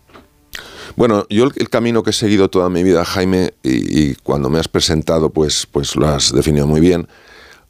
Bueno, 0.95 1.27
yo 1.29 1.49
el, 1.57 1.69
camino 1.69 2.05
que 2.05 2.11
he 2.11 2.13
seguido 2.13 2.49
toda 2.49 2.69
mi 2.69 2.85
vida, 2.85 3.05
Jaime, 3.05 3.55
y, 3.65 4.15
cuando 4.23 4.51
me 4.51 4.61
has 4.61 4.69
presentado, 4.69 5.31
pues, 5.31 5.67
pues 5.67 5.97
lo 5.97 6.07
has 6.07 6.33
definido 6.33 6.69
muy 6.69 6.81
bien, 6.81 7.09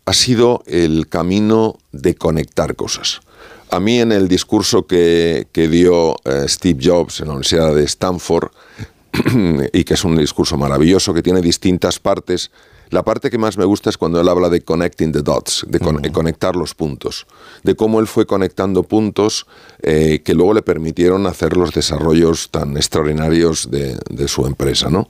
ha 0.04 0.12
sido 0.12 0.62
el 0.66 1.08
camino 1.08 1.78
de 1.92 2.14
conectar 2.14 2.76
cosas. 2.76 3.22
A 3.70 3.80
mí 3.80 4.00
en 4.00 4.12
el 4.12 4.28
discurso 4.28 4.86
que, 4.86 5.46
dio 5.54 6.16
eh, 6.26 6.44
Steve 6.46 6.78
Jobs 6.84 7.20
en 7.20 7.28
la 7.28 7.32
Universidad 7.32 7.74
de 7.74 7.84
Stanford, 7.84 8.50
y 9.72 9.84
que 9.84 9.94
es 9.94 10.04
un 10.04 10.16
discurso 10.16 10.56
maravilloso, 10.56 11.14
que 11.14 11.22
tiene 11.22 11.40
distintas 11.40 11.98
partes, 11.98 12.50
la 12.92 13.02
parte 13.02 13.30
que 13.30 13.38
más 13.38 13.56
me 13.56 13.64
gusta 13.64 13.88
es 13.88 13.96
cuando 13.96 14.20
él 14.20 14.28
habla 14.28 14.50
de 14.50 14.60
connecting 14.60 15.12
the 15.12 15.22
dots, 15.22 15.64
de, 15.66 15.80
conectar 16.12 16.54
los 16.54 16.74
puntos, 16.74 17.26
de 17.62 17.74
cómo 17.74 18.00
él 18.00 18.06
fue 18.06 18.26
conectando 18.26 18.82
puntos 18.82 19.46
eh, 19.82 20.20
que 20.22 20.34
luego 20.34 20.52
le 20.52 20.60
permitieron 20.60 21.26
hacer 21.26 21.56
los 21.56 21.72
desarrollos 21.72 22.50
tan 22.50 22.76
extraordinarios 22.76 23.70
de, 23.70 23.98
su 24.28 24.46
empresa. 24.46 24.90
¿no? 24.90 25.08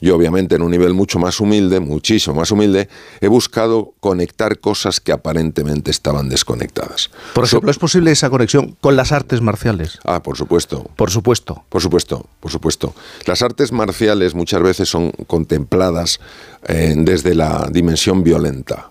Yo 0.00 0.14
obviamente 0.14 0.54
en 0.54 0.62
un 0.62 0.70
nivel 0.70 0.94
mucho 0.94 1.18
más 1.18 1.40
humilde, 1.40 1.80
muchísimo 1.80 2.36
más 2.36 2.52
humilde, 2.52 2.88
he 3.20 3.26
buscado 3.26 3.94
conectar 3.98 4.60
cosas 4.60 5.00
que 5.00 5.10
aparentemente 5.10 5.90
estaban 5.90 6.28
desconectadas. 6.28 7.10
Por 7.34 7.44
ejemplo, 7.44 7.70
¿es 7.70 7.78
posible 7.78 8.12
esa 8.12 8.30
conexión 8.30 8.76
con 8.80 8.94
las 8.94 9.10
artes 9.10 9.40
marciales? 9.40 9.98
Ah, 10.04 10.22
por 10.22 10.36
supuesto. 10.36 10.88
Por 10.94 11.10
supuesto. 11.10 11.64
Por 11.68 11.82
supuesto, 11.82 12.26
por 12.38 12.52
supuesto. 12.52 12.94
Las 13.26 13.42
artes 13.42 13.72
marciales 13.72 14.34
muchas 14.34 14.62
veces 14.62 14.88
son 14.88 15.10
contempladas 15.26 16.20
eh, 16.66 16.94
desde 16.96 17.23
la 17.32 17.68
dimensión 17.70 18.24
violenta. 18.24 18.90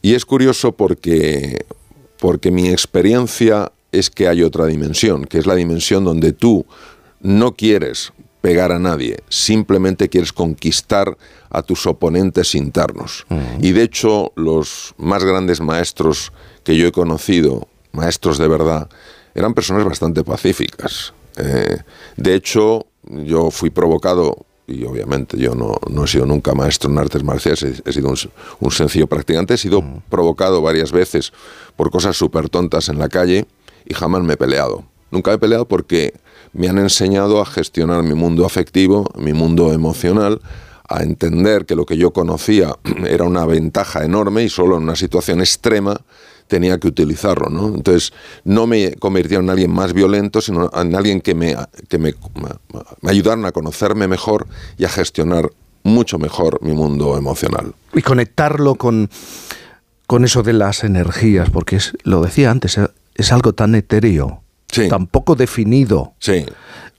Y 0.00 0.14
es 0.14 0.24
curioso 0.24 0.70
porque, 0.72 1.66
porque 2.20 2.52
mi 2.52 2.68
experiencia 2.68 3.72
es 3.90 4.08
que 4.08 4.28
hay 4.28 4.42
otra 4.42 4.66
dimensión, 4.66 5.24
que 5.24 5.38
es 5.38 5.46
la 5.46 5.56
dimensión 5.56 6.04
donde 6.04 6.32
tú 6.32 6.64
no 7.20 7.56
quieres 7.56 8.12
pegar 8.40 8.70
a 8.70 8.78
nadie, 8.78 9.18
simplemente 9.28 10.08
quieres 10.08 10.32
conquistar 10.32 11.16
a 11.50 11.62
tus 11.62 11.86
oponentes 11.86 12.54
internos. 12.54 13.26
Y 13.60 13.72
de 13.72 13.82
hecho, 13.82 14.32
los 14.36 14.94
más 14.98 15.24
grandes 15.24 15.60
maestros 15.60 16.32
que 16.62 16.76
yo 16.76 16.86
he 16.86 16.92
conocido, 16.92 17.66
maestros 17.90 18.38
de 18.38 18.46
verdad, 18.46 18.88
eran 19.34 19.54
personas 19.54 19.84
bastante 19.84 20.22
pacíficas. 20.22 21.12
Eh, 21.36 21.78
de 22.16 22.34
hecho, 22.34 22.86
yo 23.02 23.50
fui 23.50 23.70
provocado 23.70 24.46
y 24.66 24.84
obviamente 24.84 25.38
yo 25.38 25.54
no, 25.54 25.76
no, 25.88 26.04
he 26.04 26.08
sido 26.08 26.26
nunca 26.26 26.54
maestro 26.54 26.90
en 26.90 26.98
artes 26.98 27.22
marciales, 27.22 27.82
he, 27.84 27.92
sido 27.92 28.12
un, 28.60 28.70
sencillo 28.70 29.06
practicante, 29.06 29.54
he 29.54 29.58
sido 29.58 29.82
provocado 30.08 30.60
varias 30.60 30.90
veces 30.90 31.32
por 31.76 31.90
cosas 31.90 32.16
súper 32.16 32.48
tontas 32.48 32.88
en 32.88 32.98
la 32.98 33.08
calle 33.08 33.46
y 33.84 33.94
jamás 33.94 34.22
me 34.22 34.34
he 34.34 34.36
peleado. 34.36 34.84
Nunca 35.10 35.32
he 35.32 35.38
peleado 35.38 35.68
porque 35.68 36.14
me 36.52 36.68
han 36.68 36.78
enseñado 36.78 37.40
a 37.40 37.46
gestionar 37.46 38.02
mi 38.02 38.14
mundo 38.14 38.44
afectivo, 38.44 39.08
mi 39.16 39.32
mundo 39.32 39.72
emocional, 39.72 40.40
a 40.88 41.02
entender 41.02 41.64
que 41.64 41.76
lo 41.76 41.86
que 41.86 41.96
yo 41.96 42.12
conocía 42.12 42.74
era 43.08 43.24
una 43.24 43.46
ventaja 43.46 44.04
enorme 44.04 44.42
y 44.42 44.48
solo 44.48 44.76
en 44.76 44.82
una 44.82 44.96
situación 44.96 45.40
extrema 45.40 46.00
tenía 46.46 46.78
que 46.78 46.88
utilizarlo, 46.88 47.48
¿no? 47.48 47.74
Entonces, 47.74 48.12
no 48.44 48.66
me 48.66 48.94
convirtieron 48.94 49.46
en 49.46 49.50
alguien 49.50 49.70
más 49.70 49.92
violento, 49.92 50.40
sino 50.40 50.70
en 50.74 50.94
alguien 50.94 51.20
que 51.20 51.34
me, 51.34 51.56
que 51.88 51.98
me, 51.98 52.14
me 53.00 53.10
ayudaron 53.10 53.44
a 53.46 53.52
conocerme 53.52 54.08
mejor 54.08 54.46
y 54.78 54.84
a 54.84 54.88
gestionar 54.88 55.50
mucho 55.86 56.18
mejor 56.18 56.58
mi 56.62 56.72
mundo 56.72 57.16
emocional. 57.16 57.74
Y 57.94 58.02
conectarlo 58.02 58.74
con, 58.74 59.08
con 60.06 60.24
eso 60.24 60.42
de 60.42 60.52
las 60.52 60.84
energías, 60.84 61.48
porque 61.50 61.76
es, 61.76 61.92
lo 62.02 62.20
decía 62.22 62.50
antes, 62.50 62.78
es 63.14 63.32
algo 63.32 63.52
tan 63.52 63.74
etéreo, 63.74 64.42
tan 64.90 65.06
poco 65.06 65.36
definido, 65.36 66.14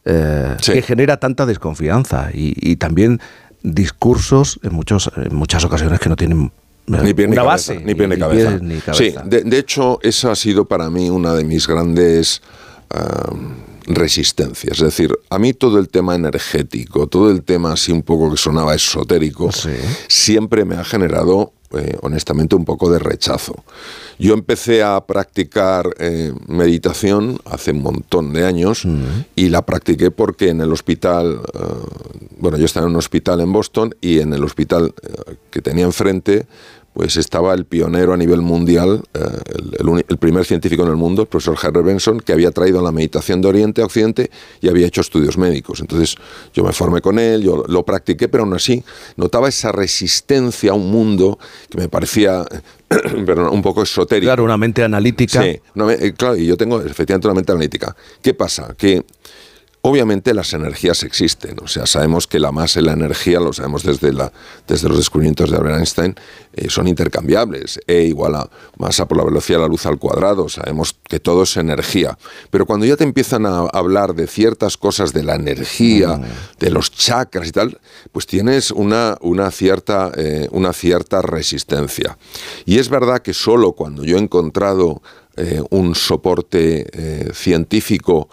eh, 0.06 0.58
que 0.66 0.82
genera 0.82 1.18
tanta 1.18 1.46
desconfianza 1.46 2.30
y, 2.34 2.77
también 2.77 3.20
discursos 3.62 4.60
en, 4.63 4.74
muchos, 4.74 5.12
en 5.16 5.36
muchas 5.36 5.63
ocasiones 5.66 6.00
que 6.00 6.10
no 6.10 6.16
tienen 6.16 6.51
ni 6.88 7.13
pie, 7.13 7.27
una 7.27 7.44
base. 7.44 7.79
Ni 7.79 7.96
pie 7.96 8.08
ni, 8.08 8.17
cabeza. 8.17 8.60
Sí, 8.94 9.13
de, 9.25 9.58
hecho, 9.58 10.00
esa 10.01 10.32
ha 10.32 10.36
sido 10.36 10.65
para 10.65 10.89
mí 10.89 11.10
una 11.10 11.34
de 11.34 11.44
mis 11.44 11.67
grandes 11.67 12.41
resistencias. 13.88 14.77
Es 14.77 14.84
decir, 14.84 15.17
a 15.29 15.39
mí 15.39 15.53
todo 15.53 15.79
el 15.79 15.89
tema 15.89 16.15
energético, 16.15 17.08
todo 17.08 17.32
el 17.32 17.44
tema 17.44 17.74
así 17.74 17.91
un 17.91 18.03
poco 18.03 18.32
que 18.32 18.38
sonaba 18.38 18.75
esotérico, 18.75 19.50
siempre 20.08 20.65
me 20.65 20.75
ha 20.75 20.84
generado 20.84 21.53
eh, 21.74 21.98
honestamente 22.01 22.56
un 22.56 22.63
poco 22.63 22.89
de 22.89 22.98
rechazo. 22.98 23.53
Yo 24.17 24.34
empecé 24.34 24.84
a 24.84 25.01
practicar 25.06 25.86
eh, 26.00 26.34
meditación 26.48 27.39
hace 27.44 27.72
un 27.72 27.82
montón 27.82 28.32
de 28.32 28.46
años 28.46 28.88
y 29.36 29.50
la 29.50 29.65
practiqué 29.65 30.10
porque 30.10 30.48
en 30.48 30.62
el 30.62 30.72
hospital, 30.72 31.41
eh, 31.53 31.60
bueno, 32.39 32.58
yo 32.58 32.63
estaba 32.63 32.86
en 32.86 32.91
un 32.91 32.98
hospital 32.98 33.41
en 33.41 33.51
Boston 33.51 33.94
y 34.00 34.20
en 34.20 34.34
el 34.34 34.46
hospital 34.46 34.94
que 35.51 35.62
tenía 35.62 35.84
enfrente 35.84 36.48
pues 36.98 37.16
estaba 37.16 37.54
el 37.54 37.66
pionero 37.66 38.12
a 38.12 38.18
nivel 38.18 38.42
mundial, 38.42 39.04
eh, 39.13 39.20
el, 40.08 40.18
primer 40.18 40.46
científico 40.46 40.82
en 40.82 40.89
el 40.89 40.96
mundo, 40.96 41.22
el 41.22 41.27
profesor 41.27 41.56
Harry 41.62 41.84
Benson, 41.84 42.20
que 42.20 42.34
había 42.34 42.50
traído 42.50 42.82
la 42.82 42.92
meditación 42.92 43.39
de 43.39 43.50
Oriente 43.50 43.84
a 43.84 43.86
Occidente 43.86 44.32
y 44.62 44.68
había 44.68 44.88
hecho 44.88 45.01
estudios 45.01 45.38
médicos. 45.38 45.80
Entonces 45.80 46.16
yo 46.56 46.63
me 46.63 46.74
formé 46.74 47.01
con 47.01 47.20
él, 47.20 47.44
yo 47.44 47.63
lo 47.68 47.86
practiqué, 47.86 48.30
pero 48.30 48.46
aún 48.46 48.56
así 48.56 48.84
notaba 49.16 49.48
esa 49.48 49.72
resistencia 49.72 50.72
a 50.72 50.74
un 50.74 50.89
mundo 50.89 51.38
que 51.70 51.77
me 51.77 51.88
parecía 51.88 52.44
un 53.51 53.62
poco 53.62 53.84
esotérico. 53.84 54.30
Claro, 54.30 54.44
una 54.44 54.58
mente 54.58 54.84
analítica. 54.84 55.44
Sí, 55.44 55.50
eh, 55.50 56.13
claro, 56.18 56.36
y 56.36 56.48
yo 56.48 56.58
tengo 56.58 56.82
efectivamente 56.82 57.27
una 57.27 57.36
mente 57.36 57.51
analítica. 57.51 57.96
¿Qué 58.24 58.34
pasa? 58.34 58.74
Que 58.75 59.06
Obviamente 59.81 60.34
las 60.34 60.53
energías 60.53 61.03
existen, 61.03 61.55
o 61.63 61.67
sea, 61.67 61.86
sabemos 61.86 62.27
que 62.27 62.39
la 62.39 62.51
masa 62.51 62.81
y 62.81 62.84
la 62.84 62.93
energía, 62.93 63.39
lo 63.39 63.53
sabemos 63.53 63.84
desde, 63.84 64.12
la, 64.12 64.34
desde 64.67 64.89
los 64.89 64.98
descubrimientos 64.98 65.50
de 65.50 65.55
Albert 65.55 65.77
Einstein, 65.77 66.15
eh, 66.53 66.69
son 66.69 66.88
intercambiables. 66.88 67.79
E 67.88 68.01
igual 68.01 68.36
a 68.36 68.50
masa 68.77 69.07
por 69.07 69.17
la 69.17 69.24
velocidad 69.24 69.60
de 69.60 69.63
la 69.63 69.69
luz 69.69 69.86
al 69.86 70.00
cuadrado, 70.00 70.50
sabemos 70.50 70.96
que 71.07 71.19
todo 71.19 71.43
es 71.43 71.55
energía. 71.55 72.17
Pero 72.50 72.65
cuando 72.65 72.86
ya 72.86 72.98
te 72.98 73.03
empiezan 73.03 73.46
a 73.46 73.60
hablar 73.60 74.15
de 74.15 74.27
ciertas 74.27 74.75
cosas 74.75 75.13
de 75.13 75.24
la 75.24 75.36
energía, 75.36 76.17
mm. 76.17 76.25
de 76.60 76.69
los 76.69 76.91
chakras 76.91 77.48
y 77.48 77.51
tal, 77.51 77.79
pues 78.12 78.25
tienes 78.25 78.72
una, 78.72 79.17
una, 79.22 79.51
cierta, 79.51 80.12
eh, 80.17 80.50
una 80.51 80.74
cierta 80.74 81.22
resistencia. 81.22 82.17
Y 82.65 82.79
es 82.79 82.89
verdad 82.89 83.22
que 83.22 83.34
solo 83.34 83.74
cuando 83.74 84.03
yo 84.03 84.17
he 84.17 84.19
encontrado 84.19 85.01
eh, 85.38 85.62
un 85.69 85.93
soporte 85.93 87.31
científico 87.34 88.27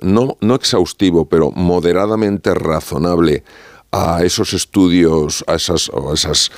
no, 0.00 0.36
no 0.40 0.54
exhaustivo, 0.54 1.26
pero 1.26 1.50
moderadamente 1.50 2.54
razonable 2.54 3.44
a 3.90 4.24
esos 4.24 4.54
estudios, 4.54 5.44
a 5.46 5.54
esas, 5.54 5.90
esas 6.14 6.50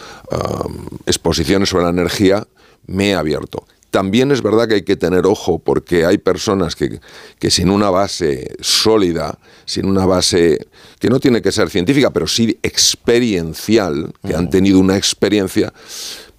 exposiciones 1.07 1.69
sobre 1.69 1.85
la 1.85 1.91
energía, 1.91 2.47
me 2.87 3.11
he 3.11 3.15
abierto. 3.15 3.67
También 3.91 4.33
es 4.33 4.43
verdad 4.43 4.67
que 4.67 4.75
hay 4.75 4.83
que 4.83 4.97
tener 4.97 5.25
ojo 5.25 5.61
porque 5.61 6.05
hay 6.05 6.19
personas 6.19 6.75
que, 6.75 6.99
que, 7.39 7.51
sin 7.51 7.71
una 7.71 7.91
base 7.91 8.57
sólida, 8.59 9.39
sin 9.67 9.87
una 9.87 10.05
base 10.05 10.67
que 10.99 11.09
no 11.09 11.21
tiene 11.21 11.41
que 11.41 11.53
ser 11.53 11.71
científica, 11.71 12.11
pero 12.11 12.27
sí 12.27 12.59
experiencial, 12.63 14.13
que 14.27 14.35
han 14.35 14.51
tenido 14.51 14.81
una 14.81 14.97
experiencia, 14.97 15.73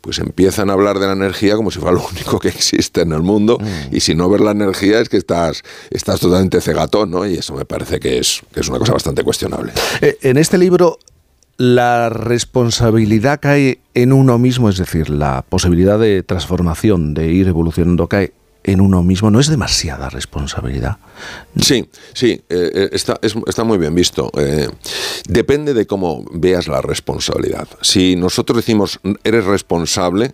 pues 0.05 0.19
empiezan 0.19 0.69
a 0.69 0.74
hablar 0.74 1.00
de 1.00 1.07
la 1.07 1.13
energía 1.13 1.55
como 1.55 1.71
si 1.71 1.79
fuera 1.79 1.95
lo 1.95 2.07
único 2.12 2.38
que 2.38 2.50
existe 2.50 3.01
en 3.01 3.12
el 3.12 3.24
mundo 3.24 3.57
mm. 3.59 3.95
y 3.95 4.01
si 4.01 4.13
no 4.13 4.29
ver 4.29 4.39
la 4.39 4.51
energía 4.51 5.00
es 5.00 5.09
que 5.09 5.17
estás, 5.17 5.63
estás 5.89 6.19
totalmente 6.19 6.62
cegatón, 6.62 7.09
¿no? 7.09 7.25
Y 7.25 7.33
eso 7.33 7.55
me 7.55 7.65
parece 7.65 8.00
que 8.00 8.19
es, 8.19 8.43
que 8.53 8.59
es 8.59 8.69
una 8.69 8.77
cosa 8.77 8.93
bastante 8.93 9.24
cuestionable. 9.24 9.74
Eh, 10.01 10.19
en 10.21 10.38
este 10.38 10.59
libro 10.59 11.00
la 11.57 12.09
responsabilidad 12.09 13.39
cae 13.41 13.79
en 13.95 14.13
uno 14.13 14.38
mismo, 14.38 14.69
es 14.69 14.77
decir, 14.77 15.09
la 15.09 15.43
posibilidad 15.50 15.97
de 15.97 16.21
transformación, 16.21 17.15
de 17.15 17.31
ir 17.31 17.47
evolucionando, 17.47 18.05
cae 18.05 18.33
en 18.65 18.81
uno 18.81 19.03
mismo 19.03 19.29
no 19.29 19.39
es 19.39 19.48
demasiada 19.48 20.10
responsabilidad. 20.10 20.98
Sí, 21.62 21.88
sí, 22.13 22.41
eh, 22.50 22.72
eh, 22.74 22.89
está, 22.91 23.19
está, 23.22 23.63
muy 23.63 23.77
bien 23.77 23.93
visto. 23.93 24.31
Eh, 24.38 24.67
depende 25.27 25.75
de 25.75 25.86
cómo 25.86 26.25
veas 26.31 26.67
la 26.67 26.81
responsabilidad. 26.81 27.67
Si 27.81 28.15
nosotros 28.15 28.57
decimos 28.57 29.00
eres 29.24 29.45
responsable, 29.45 30.34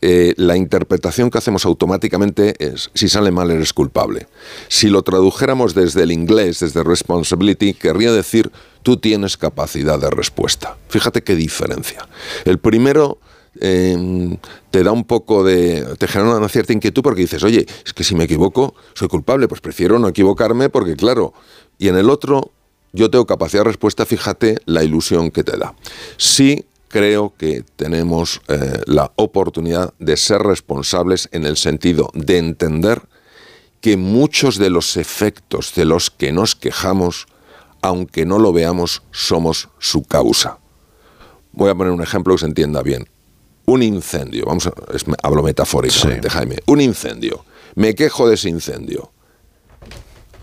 la 0.00 0.56
interpretación 0.56 1.30
que 1.30 1.38
hacemos 1.38 1.64
automáticamente 1.64 2.56
es, 2.58 2.90
si 2.92 3.08
sale 3.08 3.30
mal 3.30 3.52
eres 3.52 3.72
culpable. 3.72 4.26
Si 4.66 4.88
lo 4.88 5.02
tradujéramos 5.02 5.76
desde 5.76 6.02
el 6.02 6.10
inglés, 6.10 6.58
desde 6.58 6.82
responsibility, 6.82 7.72
querría 7.72 8.10
decir 8.10 8.50
tú 8.82 8.96
tienes 8.96 9.36
capacidad 9.36 10.00
de 10.00 10.10
respuesta. 10.10 10.76
Fíjate 10.88 11.22
qué 11.22 11.36
diferencia. 11.36 12.08
El 12.44 12.58
primero 12.58 13.18
Em, 13.60 14.38
te 14.70 14.82
da 14.82 14.92
un 14.92 15.04
poco 15.04 15.44
de. 15.44 15.96
te 15.98 16.08
genera 16.08 16.36
una 16.36 16.48
cierta 16.48 16.72
inquietud 16.72 17.02
porque 17.02 17.20
dices, 17.20 17.42
oye, 17.42 17.66
es 17.84 17.92
que 17.92 18.04
si 18.04 18.14
me 18.14 18.24
equivoco, 18.24 18.74
soy 18.94 19.08
culpable, 19.08 19.46
pues 19.48 19.60
prefiero 19.60 19.98
no 19.98 20.08
equivocarme 20.08 20.70
porque, 20.70 20.96
claro. 20.96 21.34
Y 21.78 21.88
en 21.88 21.96
el 21.96 22.08
otro, 22.08 22.50
yo 22.92 23.10
tengo 23.10 23.26
capacidad 23.26 23.60
de 23.60 23.68
respuesta, 23.68 24.06
fíjate 24.06 24.58
la 24.64 24.84
ilusión 24.84 25.30
que 25.30 25.44
te 25.44 25.56
da. 25.56 25.74
Sí 26.16 26.64
creo 26.88 27.32
que 27.36 27.64
tenemos 27.76 28.42
eh, 28.48 28.82
la 28.86 29.12
oportunidad 29.16 29.94
de 29.98 30.16
ser 30.16 30.42
responsables 30.42 31.28
en 31.32 31.46
el 31.46 31.56
sentido 31.56 32.10
de 32.12 32.38
entender 32.38 33.02
que 33.80 33.96
muchos 33.96 34.58
de 34.58 34.70
los 34.70 34.96
efectos 34.96 35.74
de 35.74 35.86
los 35.86 36.10
que 36.10 36.32
nos 36.32 36.54
quejamos, 36.54 37.26
aunque 37.80 38.26
no 38.26 38.38
lo 38.38 38.52
veamos, 38.52 39.02
somos 39.10 39.70
su 39.78 40.04
causa. 40.04 40.58
Voy 41.52 41.70
a 41.70 41.74
poner 41.74 41.92
un 41.92 42.02
ejemplo 42.02 42.34
que 42.34 42.40
se 42.40 42.46
entienda 42.46 42.82
bien 42.82 43.08
un 43.66 43.82
incendio, 43.82 44.44
vamos 44.46 44.66
a, 44.66 44.72
hablo 45.22 45.42
metafóricamente, 45.42 46.28
Jaime, 46.28 46.56
un 46.66 46.80
incendio, 46.80 47.44
me 47.74 47.94
quejo 47.94 48.28
de 48.28 48.34
ese 48.34 48.48
incendio 48.48 49.12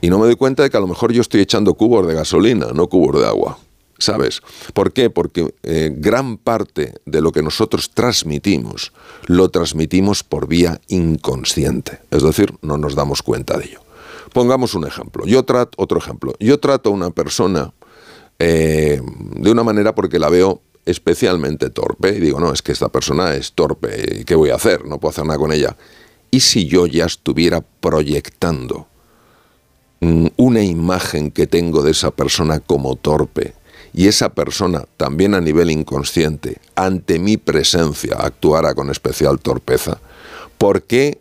y 0.01 0.09
no 0.09 0.19
me 0.19 0.25
doy 0.25 0.35
cuenta 0.35 0.63
de 0.63 0.69
que 0.69 0.77
a 0.77 0.79
lo 0.79 0.87
mejor 0.87 1.11
yo 1.11 1.21
estoy 1.21 1.41
echando 1.41 1.73
cubos 1.73 2.07
de 2.07 2.13
gasolina, 2.13 2.67
no 2.73 2.87
cubos 2.87 3.19
de 3.21 3.27
agua. 3.27 3.57
¿Sabes? 4.01 4.41
¿Por 4.73 4.93
qué? 4.93 5.09
Porque 5.09 5.53
eh, 5.61 5.91
gran 5.93 6.37
parte 6.37 6.93
de 7.05 7.19
lo 7.19 7.33
que 7.33 7.43
nosotros 7.43 7.91
transmitimos 7.93 8.93
lo 9.25 9.49
transmitimos 9.49 10.23
por 10.23 10.47
vía 10.47 10.79
inconsciente. 10.87 11.99
Es 12.09 12.23
decir, 12.23 12.53
no 12.61 12.77
nos 12.77 12.95
damos 12.95 13.21
cuenta 13.21 13.57
de 13.57 13.65
ello. 13.65 13.81
Pongamos 14.31 14.73
un 14.73 14.87
ejemplo. 14.87 15.25
Yo 15.25 15.43
trato, 15.43 15.71
otro 15.75 15.99
ejemplo. 15.99 16.33
Yo 16.39 16.61
trato 16.61 16.89
a 16.89 16.93
una 16.93 17.09
persona 17.09 17.73
eh, 18.39 19.01
de 19.35 19.51
una 19.51 19.63
manera 19.63 19.93
porque 19.93 20.17
la 20.17 20.29
veo 20.29 20.61
especialmente 20.85 21.69
torpe 21.69 22.09
y 22.09 22.19
digo, 22.19 22.39
no, 22.39 22.51
es 22.51 22.61
que 22.61 22.71
esta 22.71 22.89
persona 22.89 23.35
es 23.35 23.53
torpe, 23.53 24.23
¿qué 24.25 24.35
voy 24.35 24.49
a 24.49 24.55
hacer? 24.55 24.85
No 24.85 24.99
puedo 24.99 25.11
hacer 25.11 25.25
nada 25.25 25.39
con 25.39 25.51
ella. 25.51 25.75
¿Y 26.31 26.41
si 26.41 26.67
yo 26.67 26.85
ya 26.87 27.05
estuviera 27.05 27.61
proyectando 27.61 28.87
mm, 29.99 30.27
una 30.37 30.63
imagen 30.63 31.31
que 31.31 31.47
tengo 31.47 31.81
de 31.81 31.91
esa 31.91 32.11
persona 32.11 32.59
como 32.59 32.95
torpe 32.95 33.53
y 33.93 34.07
esa 34.07 34.29
persona 34.29 34.85
también 34.97 35.33
a 35.33 35.41
nivel 35.41 35.71
inconsciente, 35.71 36.57
ante 36.75 37.19
mi 37.19 37.37
presencia, 37.37 38.15
actuara 38.17 38.75
con 38.75 38.89
especial 38.91 39.39
torpeza? 39.39 39.99
¿Por 40.57 40.83
qué 40.83 41.19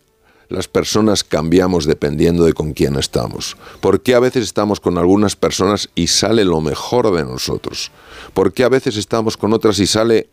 las 0.49 0.67
personas 0.67 1.23
cambiamos 1.23 1.85
dependiendo 1.85 2.43
de 2.43 2.53
con 2.53 2.73
quién 2.73 2.95
estamos? 2.97 3.55
¿Por 3.79 4.01
qué 4.01 4.15
a 4.15 4.19
veces 4.19 4.43
estamos 4.43 4.79
con 4.79 4.97
algunas 4.97 5.35
personas 5.35 5.89
y 5.95 6.07
sale 6.07 6.43
lo 6.43 6.59
mejor 6.59 7.15
de 7.15 7.23
nosotros? 7.23 7.91
¿Por 8.33 8.51
qué 8.51 8.63
a 8.63 8.69
veces 8.69 8.97
estamos 8.97 9.37
con 9.37 9.53
otras 9.53 9.79
y 9.79 9.87
sale 9.87 10.29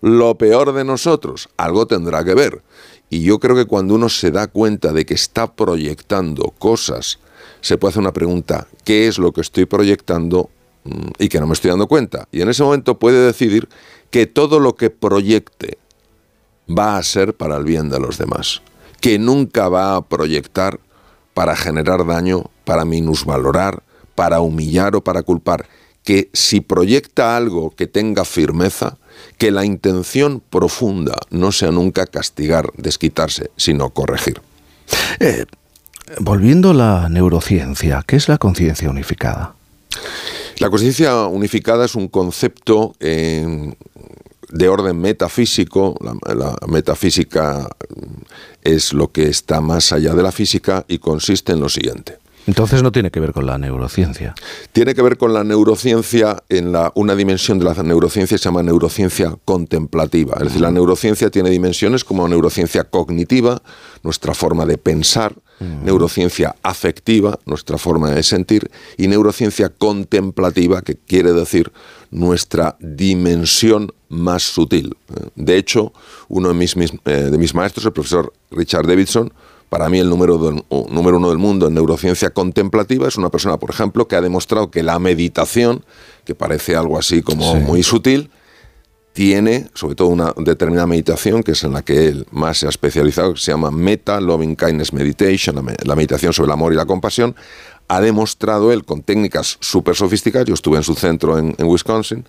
lo 0.00 0.36
peor 0.36 0.72
de 0.72 0.84
nosotros? 0.84 1.48
Algo 1.56 1.86
tendrá 1.86 2.24
que 2.24 2.34
ver. 2.34 2.62
Y 3.10 3.22
yo 3.22 3.38
creo 3.38 3.54
que 3.54 3.66
cuando 3.66 3.94
uno 3.94 4.08
se 4.08 4.30
da 4.30 4.46
cuenta 4.46 4.92
de 4.92 5.04
que 5.04 5.14
está 5.14 5.54
proyectando 5.54 6.52
cosas 6.58 7.18
se 7.60 7.78
puede 7.78 7.90
hacer 7.90 8.00
una 8.00 8.12
pregunta, 8.12 8.66
¿qué 8.84 9.08
es 9.08 9.18
lo 9.18 9.32
que 9.32 9.40
estoy 9.40 9.64
proyectando 9.64 10.50
mm, 10.84 11.08
y 11.18 11.28
que 11.28 11.40
no 11.40 11.46
me 11.46 11.54
estoy 11.54 11.70
dando 11.70 11.86
cuenta? 11.86 12.28
Y 12.30 12.42
en 12.42 12.50
ese 12.50 12.62
momento 12.62 12.98
puede 12.98 13.24
decidir 13.24 13.68
que 14.10 14.26
todo 14.26 14.60
lo 14.60 14.76
que 14.76 14.90
proyecte 14.90 15.78
va 16.68 16.98
a 16.98 17.02
ser 17.02 17.34
para 17.34 17.56
el 17.56 17.64
bien 17.64 17.88
de 17.88 18.00
los 18.00 18.18
demás, 18.18 18.60
que 19.04 19.18
nunca 19.18 19.68
va 19.68 19.96
a 19.96 20.00
proyectar 20.00 20.80
para 21.34 21.56
generar 21.56 22.06
daño, 22.06 22.50
para 22.64 22.86
minusvalorar, 22.86 23.82
para 24.14 24.40
humillar 24.40 24.96
o 24.96 25.04
para 25.04 25.22
culpar, 25.22 25.66
que 26.04 26.30
si 26.32 26.62
proyecta 26.62 27.36
algo 27.36 27.74
que 27.76 27.86
tenga 27.86 28.24
firmeza, 28.24 28.96
que 29.36 29.50
la 29.50 29.66
intención 29.66 30.40
profunda 30.48 31.16
no 31.28 31.52
sea 31.52 31.70
nunca 31.70 32.06
castigar, 32.06 32.70
desquitarse, 32.78 33.50
sino 33.58 33.90
corregir. 33.90 34.40
Eh, 35.20 35.44
volviendo 36.20 36.70
a 36.70 36.74
la 36.74 37.08
neurociencia, 37.10 38.02
¿qué 38.06 38.16
es 38.16 38.30
la 38.30 38.38
conciencia 38.38 38.88
unificada? 38.88 39.54
La 40.60 40.70
conciencia 40.70 41.26
unificada 41.26 41.84
es 41.84 41.94
un 41.94 42.08
concepto 42.08 42.94
eh, 43.00 43.74
de 44.54 44.68
orden 44.68 44.98
metafísico. 45.00 45.96
la, 46.00 46.56
metafísica 46.68 47.68
es 48.62 48.92
lo 48.92 49.10
que 49.10 49.28
está 49.28 49.60
más 49.60 49.92
allá 49.92 50.14
de 50.14 50.22
la 50.22 50.32
física 50.32 50.84
y 50.88 50.98
consiste 50.98 51.52
en 51.52 51.60
lo 51.60 51.68
siguiente. 51.68 52.18
Entonces 52.46 52.82
no 52.82 52.92
tiene 52.92 53.10
que 53.10 53.20
ver 53.20 53.32
con 53.32 53.46
la 53.46 53.56
neurociencia. 53.56 54.34
Tiene 54.72 54.94
que 54.94 55.00
ver 55.00 55.16
con 55.16 55.32
la 55.32 55.44
neurociencia 55.44 56.42
en 56.50 56.72
la, 56.72 56.92
una 56.94 57.14
dimensión 57.14 57.58
de 57.58 57.64
la 57.64 57.74
neurociencia 57.82 58.36
se 58.36 58.44
llama 58.44 58.62
neurociencia 58.62 59.34
contemplativa. 59.44 60.34
Es 60.36 60.44
decir, 60.44 60.60
la 60.60 60.70
neurociencia 60.70 61.30
tiene 61.30 61.48
dimensiones 61.48 62.04
como 62.04 62.28
neurociencia 62.28 62.84
cognitiva, 62.84 63.62
nuestra 64.02 64.34
forma 64.34 64.66
de 64.66 64.76
pensar, 64.76 65.34
neurociencia 65.82 66.56
afectiva, 66.62 67.38
nuestra 67.46 67.78
forma 67.78 68.10
de 68.10 68.22
sentir, 68.22 68.70
y 68.98 69.08
neurociencia 69.08 69.70
contemplativa, 69.70 70.82
que 70.82 70.96
quiere 70.96 71.32
decir 71.32 71.72
nuestra 72.14 72.76
dimensión 72.78 73.92
más 74.08 74.44
sutil. 74.44 74.96
De 75.34 75.56
hecho, 75.56 75.92
uno 76.28 76.48
de 76.48 76.54
mis, 76.54 76.76
eh, 76.76 77.10
de 77.10 77.38
mis 77.38 77.54
maestros, 77.54 77.84
el 77.84 77.92
profesor 77.92 78.32
Richard 78.50 78.86
Davidson, 78.86 79.32
para 79.68 79.88
mí 79.88 79.98
el 79.98 80.08
número, 80.08 80.38
número 80.88 81.16
uno 81.16 81.30
del 81.30 81.38
mundo 81.38 81.66
en 81.66 81.74
neurociencia 81.74 82.30
contemplativa 82.30 83.08
es 83.08 83.16
una 83.16 83.30
persona, 83.30 83.56
por 83.56 83.70
ejemplo, 83.70 84.06
que 84.06 84.14
ha 84.14 84.20
demostrado 84.20 84.70
que 84.70 84.84
la 84.84 85.00
meditación, 85.00 85.84
que 86.24 86.36
parece 86.36 86.76
algo 86.76 86.96
así 86.96 87.22
como 87.22 87.56
muy 87.56 87.82
sutil, 87.82 88.30
tiene 89.12 89.68
sobre 89.74 89.96
todo 89.96 90.08
una 90.08 90.32
determinada 90.36 90.86
meditación 90.86 91.42
que 91.42 91.52
es 91.52 91.64
en 91.64 91.72
la 91.72 91.82
que 91.82 92.08
él 92.08 92.26
más 92.30 92.58
se 92.58 92.66
ha 92.66 92.68
especializado, 92.68 93.34
que 93.34 93.40
se 93.40 93.50
llama 93.50 93.70
Meta 93.70 94.20
Loving 94.20 94.54
Kindness 94.54 94.92
Meditation, 94.92 95.64
la 95.84 95.96
meditación 95.96 96.32
sobre 96.32 96.46
el 96.46 96.52
amor 96.52 96.72
y 96.72 96.76
la 96.76 96.86
compasión, 96.86 97.34
ha 97.88 98.00
demostrado 98.00 98.72
él 98.72 98.84
con 98.84 99.02
técnicas 99.02 99.58
súper 99.60 99.94
sofisticadas, 99.94 100.48
yo 100.48 100.54
estuve 100.54 100.78
en 100.78 100.82
su 100.82 100.94
centro 100.94 101.38
en, 101.38 101.54
Wisconsin, 101.58 102.24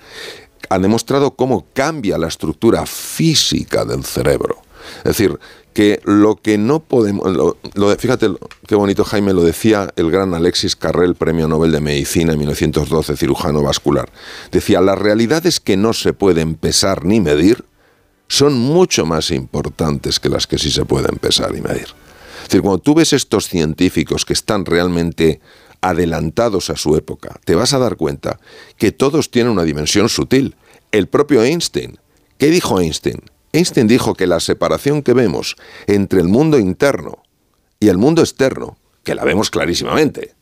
ha 0.70 0.80
demostrado 0.80 1.32
cómo 1.32 1.68
cambia 1.74 2.18
la 2.18 2.28
estructura 2.28 2.86
física 2.86 3.86
del 3.86 4.04
cerebro. 4.04 4.58
Es 5.00 5.18
decir, 5.18 5.40
que 5.74 6.00
lo 6.04 6.36
que 6.36 6.58
no 6.58 6.80
podemos, 6.80 7.56
fíjate 7.98 8.30
qué 8.66 8.76
bonito 8.76 9.04
Jaime 9.04 9.34
lo 9.34 9.44
decía 9.44 9.92
el 9.96 10.10
gran 10.10 10.34
Alexis 10.34 10.76
Carrel, 10.76 11.16
premio 11.16 11.48
Nobel 11.48 11.72
de 11.72 11.82
Medicina 11.82 12.34
en 12.34 12.40
1912, 12.40 13.18
cirujano 13.18 13.62
vascular. 13.62 14.10
Decía, 14.52 14.82
las 14.82 14.98
realidades 14.98 15.60
que 15.60 15.76
no 15.76 15.94
se 15.94 16.14
pueden 16.14 16.56
pesar 16.56 17.04
ni 17.04 17.20
medir 17.20 17.66
son 18.28 18.54
mucho 18.54 19.06
más 19.06 19.32
importantes 19.32 20.20
que 20.20 20.30
las 20.30 20.48
que 20.48 20.58
sí 20.58 20.72
se 20.72 20.86
pueden 20.86 21.18
pesar 21.18 21.56
y 21.56 21.62
medir. 21.62 21.88
Decir, 22.46 22.62
cuando 22.62 22.80
tú 22.80 22.94
ves 22.94 23.12
estos 23.12 23.48
científicos 23.48 24.24
que 24.24 24.34
están 24.34 24.66
realmente 24.66 25.42
adelantados 25.82 26.70
a 26.70 26.76
su 26.76 26.96
época, 26.96 27.40
te 27.44 27.56
vas 27.56 27.74
a 27.74 27.80
dar 27.80 27.98
cuenta 27.98 28.40
que 28.78 28.92
todos 28.92 29.32
tienen 29.32 29.52
una 29.52 29.64
dimensión 29.64 30.10
sutil. 30.10 30.56
El 30.92 31.08
propio 31.08 31.44
Einstein, 31.44 32.00
¿qué 32.38 32.48
dijo 32.52 32.80
Einstein? 32.80 33.22
Einstein 33.52 33.88
dijo 33.88 34.14
que 34.14 34.28
la 34.28 34.40
separación 34.40 35.02
que 35.02 35.14
vemos 35.14 35.56
entre 35.88 36.22
el 36.22 36.28
mundo 36.28 36.60
interno 36.60 37.24
y 37.80 37.88
el 37.88 37.98
mundo 37.98 38.22
externo, 38.22 38.78
que 39.04 39.16
la 39.16 39.24
vemos 39.24 39.50
clarísimamente, 39.50 40.36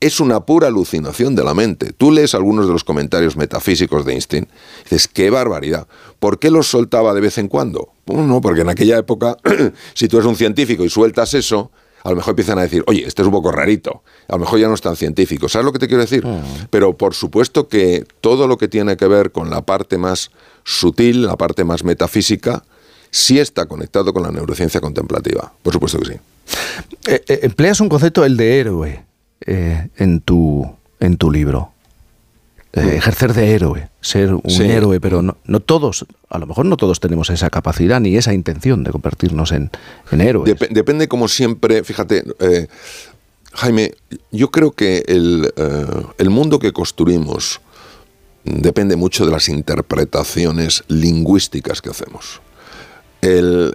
es 0.00 0.20
una 0.20 0.40
pura 0.40 0.68
alucinación 0.68 1.34
de 1.34 1.44
la 1.44 1.54
mente. 1.54 1.92
Tú 1.92 2.12
lees 2.12 2.34
algunos 2.34 2.66
de 2.66 2.72
los 2.72 2.84
comentarios 2.84 3.36
metafísicos 3.36 4.04
de 4.04 4.12
Einstein 4.12 4.44
y 4.44 4.84
dices, 4.84 5.08
qué 5.08 5.30
barbaridad. 5.30 5.86
¿Por 6.18 6.38
qué 6.38 6.50
los 6.50 6.68
soltaba 6.68 7.14
de 7.14 7.20
vez 7.20 7.38
en 7.38 7.48
cuando? 7.48 7.90
No, 8.06 8.40
porque 8.40 8.60
en 8.60 8.68
aquella 8.68 8.98
época, 8.98 9.36
si 9.94 10.08
tú 10.08 10.18
eres 10.18 10.28
un 10.28 10.36
científico 10.36 10.84
y 10.84 10.90
sueltas 10.90 11.34
eso, 11.34 11.70
a 12.04 12.10
lo 12.10 12.16
mejor 12.16 12.32
empiezan 12.32 12.58
a 12.58 12.62
decir, 12.62 12.84
oye, 12.86 13.04
este 13.06 13.22
es 13.22 13.26
un 13.26 13.32
poco 13.32 13.50
rarito, 13.50 14.02
a 14.28 14.32
lo 14.34 14.38
mejor 14.38 14.60
ya 14.60 14.68
no 14.68 14.74
es 14.74 14.80
tan 14.80 14.96
científico. 14.96 15.48
¿Sabes 15.48 15.66
lo 15.66 15.72
que 15.72 15.80
te 15.80 15.88
quiero 15.88 16.02
decir? 16.02 16.24
Mm. 16.24 16.68
Pero 16.70 16.96
por 16.96 17.14
supuesto 17.14 17.68
que 17.68 18.06
todo 18.20 18.46
lo 18.46 18.56
que 18.56 18.68
tiene 18.68 18.96
que 18.96 19.06
ver 19.06 19.32
con 19.32 19.50
la 19.50 19.62
parte 19.62 19.98
más 19.98 20.30
sutil, 20.64 21.26
la 21.26 21.36
parte 21.36 21.64
más 21.64 21.82
metafísica, 21.82 22.62
sí 23.10 23.38
está 23.38 23.66
conectado 23.66 24.12
con 24.12 24.22
la 24.22 24.30
neurociencia 24.30 24.80
contemplativa. 24.80 25.52
Por 25.62 25.72
supuesto 25.72 25.98
que 25.98 26.04
sí. 26.06 26.20
Eh, 27.08 27.24
eh, 27.26 27.40
empleas 27.42 27.80
un 27.80 27.88
concepto, 27.88 28.24
el 28.24 28.36
de 28.36 28.60
héroe, 28.60 29.04
eh, 29.46 29.88
en, 29.96 30.20
tu, 30.20 30.70
en 31.00 31.16
tu 31.16 31.30
libro. 31.30 31.72
Mm. 32.74 32.80
ejercer 32.80 33.32
de 33.32 33.54
héroe, 33.54 33.88
ser 34.02 34.34
un 34.34 34.60
héroe, 34.60 35.00
pero 35.00 35.22
no, 35.22 35.60
todos, 35.60 36.04
a 36.28 36.38
lo 36.38 36.46
mejor 36.46 36.66
no 36.66 36.76
todos 36.76 37.00
tenemos 37.00 37.30
esa 37.30 37.48
capacidad 37.48 37.98
ni 37.98 38.14
esa 38.16 38.34
intención 38.34 38.84
de 38.84 38.92
convertirnos 38.92 39.52
en, 39.52 39.70
en 40.12 40.20
héroes. 40.20 40.54
depende 40.70 41.08
como 41.08 41.28
siempre, 41.28 41.82
fíjate, 41.82 42.24
Jaime, 43.54 43.94
yo 44.30 44.50
creo 44.50 44.72
que 44.72 45.02
el, 45.08 45.50
el 46.18 46.30
mundo 46.30 46.58
que 46.58 46.72
construimos, 46.72 47.60
depende 48.44 48.96
mucho 48.96 49.24
de 49.24 49.32
las 49.32 49.48
interpretaciones 49.48 50.84
lingüísticas 50.88 51.82
que 51.82 51.90
hacemos. 51.90 52.40
El, 53.20 53.74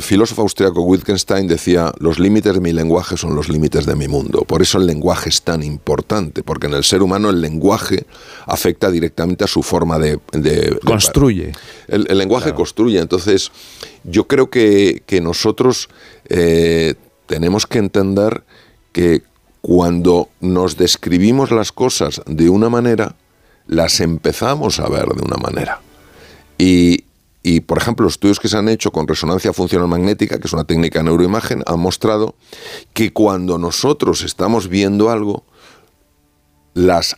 filósofo 0.00 0.42
austriaco 0.42 0.80
Wittgenstein 0.82 1.46
decía, 1.46 1.92
los 1.98 2.18
límites 2.18 2.54
de 2.54 2.60
mi 2.60 2.72
lenguaje 2.72 3.16
son 3.16 3.34
los 3.34 3.48
límites 3.48 3.84
de 3.84 3.94
mi 3.96 4.08
mundo. 4.08 4.44
Por 4.46 4.62
eso 4.62 4.78
el 4.78 4.86
lenguaje 4.86 5.28
es 5.28 5.42
tan 5.42 5.62
importante, 5.62 6.42
porque 6.42 6.66
en 6.66 6.74
el 6.74 6.84
ser 6.84 7.02
humano 7.02 7.28
el 7.28 7.40
lenguaje 7.40 8.06
afecta 8.46 8.90
directamente 8.90 9.44
a 9.44 9.46
su 9.46 9.62
forma 9.62 9.98
de... 9.98 10.18
construye. 10.84 11.52
el, 11.88 12.04
lenguaje 12.16 12.54
construye. 12.54 12.98
Entonces, 13.00 13.52
yo 14.04 14.26
creo 14.26 14.48
que, 14.48 15.02
nosotros 15.22 15.90
eh, 16.28 16.94
tenemos 17.26 17.66
que 17.66 17.78
entender 17.78 18.42
que 18.92 19.22
cuando 19.60 20.30
nos 20.40 20.78
describimos 20.78 21.50
las 21.50 21.72
cosas 21.72 22.22
de 22.26 22.48
una 22.48 22.70
manera, 22.70 23.16
las 23.66 24.00
empezamos 24.00 24.80
a 24.80 24.88
ver 24.88 25.06
de 25.08 25.22
una 25.22 25.36
manera. 25.36 25.80
Y, 26.56 27.04
por 27.60 27.78
ejemplo, 27.78 28.04
los 28.04 28.14
estudios 28.14 28.38
que 28.38 28.48
se 28.48 28.56
han 28.56 28.68
hecho 28.68 28.90
con 28.90 29.08
resonancia 29.08 29.52
funcional 29.52 29.88
magnética, 29.88 30.38
que 30.38 30.46
es 30.46 30.52
una 30.52 30.64
técnica 30.64 30.98
de 30.98 31.04
neuroimagen, 31.04 31.62
han 31.66 31.80
mostrado 31.80 32.34
que 32.92 33.12
cuando 33.12 33.58
nosotros 33.58 34.22
estamos 34.22 34.68
viendo 34.68 35.10
algo, 35.10 35.44
las, 36.74 37.16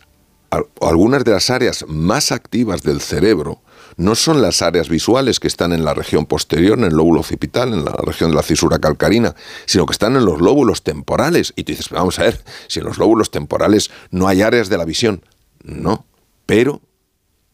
algunas 0.81 1.23
de 1.25 1.31
las 1.31 1.49
áreas 1.49 1.85
más 1.87 2.31
activas 2.31 2.83
del 2.83 3.01
cerebro 3.01 3.61
no 3.97 4.15
son 4.15 4.41
las 4.41 4.61
áreas 4.61 4.89
visuales 4.89 5.39
que 5.39 5.47
están 5.47 5.73
en 5.73 5.83
la 5.85 5.93
región 5.93 6.25
posterior, 6.25 6.77
en 6.77 6.85
el 6.85 6.93
lóbulo 6.93 7.19
occipital, 7.19 7.73
en 7.73 7.85
la 7.85 7.91
región 7.91 8.31
de 8.31 8.37
la 8.37 8.43
cisura 8.43 8.79
calcarina, 8.79 9.35
sino 9.65 9.85
que 9.85 9.91
están 9.91 10.15
en 10.15 10.25
los 10.25 10.41
lóbulos 10.41 10.83
temporales. 10.83 11.53
Y 11.55 11.63
tú 11.63 11.73
dices, 11.73 11.89
vamos 11.89 12.17
a 12.19 12.23
ver, 12.23 12.41
si 12.67 12.79
en 12.79 12.85
los 12.85 12.97
lóbulos 12.97 13.29
temporales 13.29 13.91
no 14.09 14.27
hay 14.27 14.41
áreas 14.41 14.69
de 14.69 14.77
la 14.77 14.85
visión. 14.85 15.23
No, 15.63 16.05
pero 16.45 16.81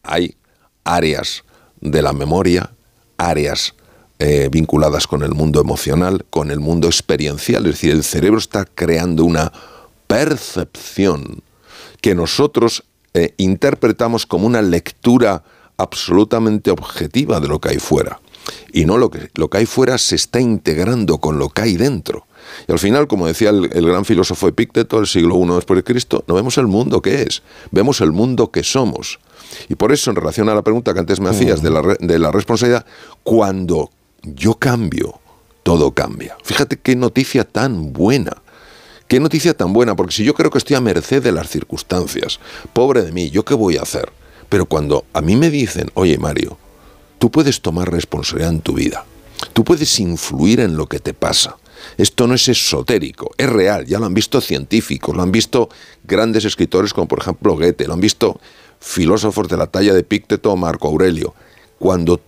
hay 0.02 0.36
áreas 0.84 1.44
de 1.80 2.02
la 2.02 2.12
memoria, 2.12 2.70
áreas 3.16 3.74
eh, 4.18 4.48
vinculadas 4.50 5.06
con 5.06 5.22
el 5.22 5.32
mundo 5.32 5.60
emocional, 5.60 6.24
con 6.30 6.50
el 6.50 6.60
mundo 6.60 6.88
experiencial. 6.88 7.66
Es 7.66 7.72
decir, 7.72 7.92
el 7.92 8.04
cerebro 8.04 8.38
está 8.38 8.64
creando 8.64 9.24
una 9.24 9.52
percepción 10.06 11.42
que 12.00 12.14
nosotros 12.14 12.84
eh, 13.14 13.34
interpretamos 13.38 14.26
como 14.26 14.46
una 14.46 14.62
lectura 14.62 15.42
absolutamente 15.76 16.70
objetiva 16.70 17.40
de 17.40 17.48
lo 17.48 17.60
que 17.60 17.70
hay 17.70 17.78
fuera. 17.78 18.20
Y 18.72 18.84
no 18.84 18.98
lo 18.98 19.10
que, 19.10 19.30
lo 19.34 19.48
que 19.48 19.58
hay 19.58 19.66
fuera 19.66 19.98
se 19.98 20.16
está 20.16 20.40
integrando 20.40 21.18
con 21.18 21.38
lo 21.38 21.48
que 21.48 21.62
hay 21.62 21.76
dentro. 21.76 22.26
Y 22.68 22.72
al 22.72 22.78
final, 22.78 23.06
como 23.06 23.26
decía 23.26 23.50
el, 23.50 23.68
gran 23.68 24.04
filósofo 24.04 24.48
Epicteto 24.48 24.96
del 24.96 25.06
siglo 25.06 25.38
I 25.38 25.54
después 25.54 25.78
de 25.78 25.84
Cristo, 25.84 26.24
no 26.26 26.34
vemos 26.34 26.58
el 26.58 26.66
mundo 26.66 27.00
que 27.02 27.22
es, 27.22 27.42
vemos 27.70 28.00
el 28.00 28.12
mundo 28.12 28.50
que 28.50 28.62
somos. 28.62 29.18
Y 29.68 29.74
por 29.74 29.92
eso, 29.92 30.10
en 30.10 30.16
relación 30.16 30.48
a 30.48 30.54
la 30.54 30.62
pregunta 30.62 30.92
que 30.92 31.00
antes 31.00 31.20
me 31.20 31.28
hacías 31.28 31.62
de 31.62 31.70
la, 31.70 31.96
de 31.98 32.18
la 32.18 32.30
responsabilidad, 32.30 32.86
cuando 33.22 33.90
yo 34.22 34.54
cambio, 34.54 35.20
todo 35.62 35.92
cambia. 35.92 36.36
Fíjate 36.42 36.78
qué 36.78 36.96
noticia 36.96 37.44
tan 37.44 37.92
buena. 37.92 38.36
Qué 39.08 39.18
noticia 39.18 39.54
tan 39.54 39.72
buena, 39.72 39.96
porque 39.96 40.14
si 40.14 40.22
yo 40.22 40.34
creo 40.34 40.52
que 40.52 40.58
estoy 40.58 40.76
a 40.76 40.80
merced 40.80 41.20
de 41.20 41.32
las 41.32 41.48
circunstancias, 41.48 42.38
pobre 42.72 43.02
de 43.02 43.10
mí, 43.10 43.28
¿yo 43.30 43.44
qué 43.44 43.54
voy 43.54 43.76
a 43.76 43.82
hacer? 43.82 44.12
Pero 44.48 44.66
cuando 44.66 45.04
a 45.12 45.20
mí 45.20 45.34
me 45.34 45.50
dicen, 45.50 45.90
oye 45.94 46.16
Mario, 46.16 46.56
tú 47.18 47.28
puedes 47.28 47.60
tomar 47.60 47.90
responsabilidad 47.90 48.52
en 48.52 48.60
tu 48.60 48.74
vida, 48.74 49.04
tú 49.52 49.64
puedes 49.64 49.98
influir 49.98 50.60
en 50.60 50.76
lo 50.76 50.86
que 50.86 51.00
te 51.00 51.12
pasa, 51.12 51.56
Esto 51.96 52.26
no 52.26 52.34
es 52.34 52.48
esotérico, 52.48 53.32
es 53.36 53.48
real, 53.48 53.86
ya 53.86 53.98
lo 53.98 54.06
han 54.06 54.14
visto 54.14 54.40
científicos, 54.40 55.16
lo 55.16 55.22
han 55.22 55.32
visto 55.32 55.68
grandes 56.04 56.44
escritores 56.44 56.92
como 56.92 57.08
por 57.08 57.20
ejemplo 57.20 57.56
Goethe, 57.56 57.86
lo 57.86 57.94
han 57.94 58.00
visto 58.00 58.40
filósofos 58.80 59.48
de 59.48 59.56
la 59.56 59.66
talla 59.66 59.94
de 59.94 60.02
Pícteto 60.02 60.52
o 60.52 60.56
Marco 60.56 60.88
Aurelio. 60.88 61.34
Cuando 61.78 62.20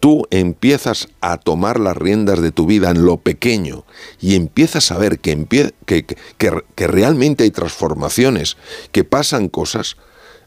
tú 0.00 0.26
empiezas 0.30 1.08
a 1.20 1.36
tomar 1.38 1.80
las 1.80 1.96
riendas 1.96 2.40
de 2.40 2.52
tu 2.52 2.66
vida 2.66 2.90
en 2.90 3.04
lo 3.04 3.16
pequeño 3.16 3.84
y 4.20 4.34
empiezas 4.36 4.90
a 4.90 4.98
ver 4.98 5.18
que, 5.18 5.46
que, 5.86 6.04
que, 6.04 6.86
realmente 6.86 7.44
hay 7.44 7.50
transformaciones, 7.50 8.56
que 8.92 9.04
pasan 9.04 9.48
cosas, 9.48 9.96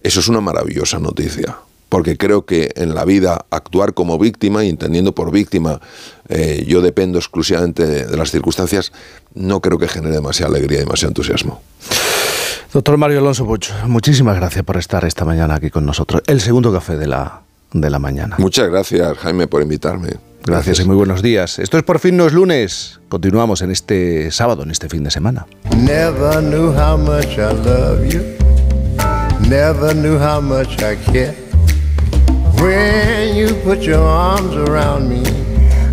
eso 0.03 0.19
es 0.19 0.27
una 0.27 0.41
maravillosa 0.41 0.99
noticia. 0.99 1.57
Porque 1.89 2.15
creo 2.15 2.45
que 2.45 2.71
en 2.75 2.95
la 2.95 3.03
vida 3.03 3.45
actuar 3.49 3.93
como 3.93 4.17
víctima 4.17 4.63
y 4.63 4.69
entendiendo 4.69 5.13
por 5.13 5.29
víctima 5.29 5.81
eh, 6.29 6.63
yo 6.65 6.79
dependo 6.79 7.19
exclusivamente 7.19 7.85
de, 7.85 8.15
las 8.15 8.31
circunstancias, 8.31 8.93
no 9.33 9.59
creo 9.59 9.77
que 9.77 9.89
genere 9.89 10.15
demasiada 10.15 10.55
alegría 10.55 10.77
y 10.77 10.81
demasiado 10.83 11.09
entusiasmo. 11.09 11.61
Doctor 12.73 12.95
Mario 12.95 13.19
Alonso 13.19 13.45
Puch, 13.45 13.69
muchísimas 13.85 14.37
gracias 14.37 14.63
por 14.63 14.77
estar 14.77 15.03
esta 15.03 15.25
mañana 15.25 15.55
aquí 15.55 15.69
con 15.69 15.85
nosotros. 15.85 16.21
El 16.25 16.39
segundo 16.39 16.71
café 16.71 16.95
de 16.97 17.05
la, 17.05 17.41
de 17.73 17.89
la 17.89 17.99
mañana. 17.99 18.37
Muchas 18.39 18.69
gracias, 18.69 19.17
Jaime, 19.17 19.47
por 19.47 19.61
invitarme. 19.61 20.11
Gracias, 20.45 20.79
y 20.79 20.85
muy 20.85 20.95
buenos 20.95 21.21
días. 21.21 21.59
Esto 21.59 21.77
es 21.77 21.83
Por 21.83 21.99
fin 21.99 22.15
no 22.15 22.25
es 22.25 22.33
lunes. 22.33 23.01
Continuamos 23.09 23.61
en 23.61 23.71
este 23.71 24.31
sábado, 24.31 24.63
en 24.63 24.71
este 24.71 24.87
fin 24.87 25.03
de 25.03 25.11
semana. 25.11 25.45
Never 25.77 26.41
knew 26.41 26.71
how 26.71 26.97
much 26.97 27.37
I 27.37 27.53
love 27.65 28.07
you. 28.07 28.21
Never 29.49 29.93
knew 29.93 30.17
how 30.17 30.41
much 30.41 30.81
I 30.81 30.95
care. 31.11 31.35
When 32.61 33.35
you 33.35 33.53
put 33.65 33.81
your 33.81 33.99
arms 33.99 34.55
around 34.55 35.09
me, 35.09 35.23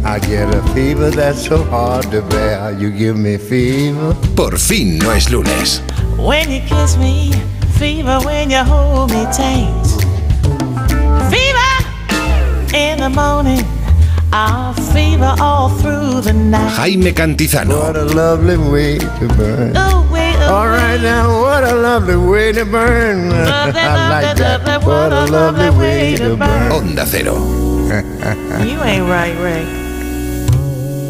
I 0.05 0.21
get 0.21 0.55
a 0.55 0.63
fever 0.75 1.11
that's 1.11 1.45
so 1.45 1.65
hard 1.65 2.09
to 2.13 2.23
bear. 2.23 2.73
You 2.79 2.91
give 2.91 3.17
me 3.17 3.37
fever. 3.37 4.15
Por 4.37 4.59
fin 4.59 4.99
no 4.99 5.13
es 5.13 5.29
lunes. 5.29 5.83
When 6.19 6.51
you 6.51 6.61
kiss 6.61 6.97
me, 6.97 7.33
fever 7.79 8.19
when 8.21 8.51
you 8.51 8.59
hold 8.59 9.11
me 9.11 9.25
tight. 9.33 9.87
Fever 11.31 11.73
in 12.77 13.01
the 13.01 13.09
morning. 13.09 13.65
I'll 14.33 14.75
fever 14.93 15.35
all 15.41 15.71
through 15.71 16.21
the 16.21 16.33
night. 16.35 16.73
Jaime 16.77 17.13
Cantizano. 17.13 17.79
What 17.81 17.97
a 17.97 18.05
lovely 18.05 18.59
way 18.59 18.99
to 18.99 19.29
burn. 19.39 19.73
Oh, 19.75 20.07
way, 20.13 20.35
oh, 20.37 20.55
all 20.55 20.67
right 20.69 21.01
now, 21.01 21.41
what 21.41 21.65
a 21.65 21.75
lovely 21.75 22.17
way 22.17 22.53
to 22.53 22.65
burn. 22.67 23.31
Lovely, 23.31 23.81
I 23.81 24.11
like 24.11 24.37
that. 24.37 24.67
What, 24.67 24.85
what 24.85 25.13
a 25.13 25.25
lovely 25.33 25.71
way 25.79 26.17
to 26.17 26.37
burn. 26.37 26.73
Onda 26.73 27.07
Cero. 27.07 27.37
you 28.67 28.83
ain't 28.83 29.09
right, 29.09 29.35
Ray. 29.41 29.88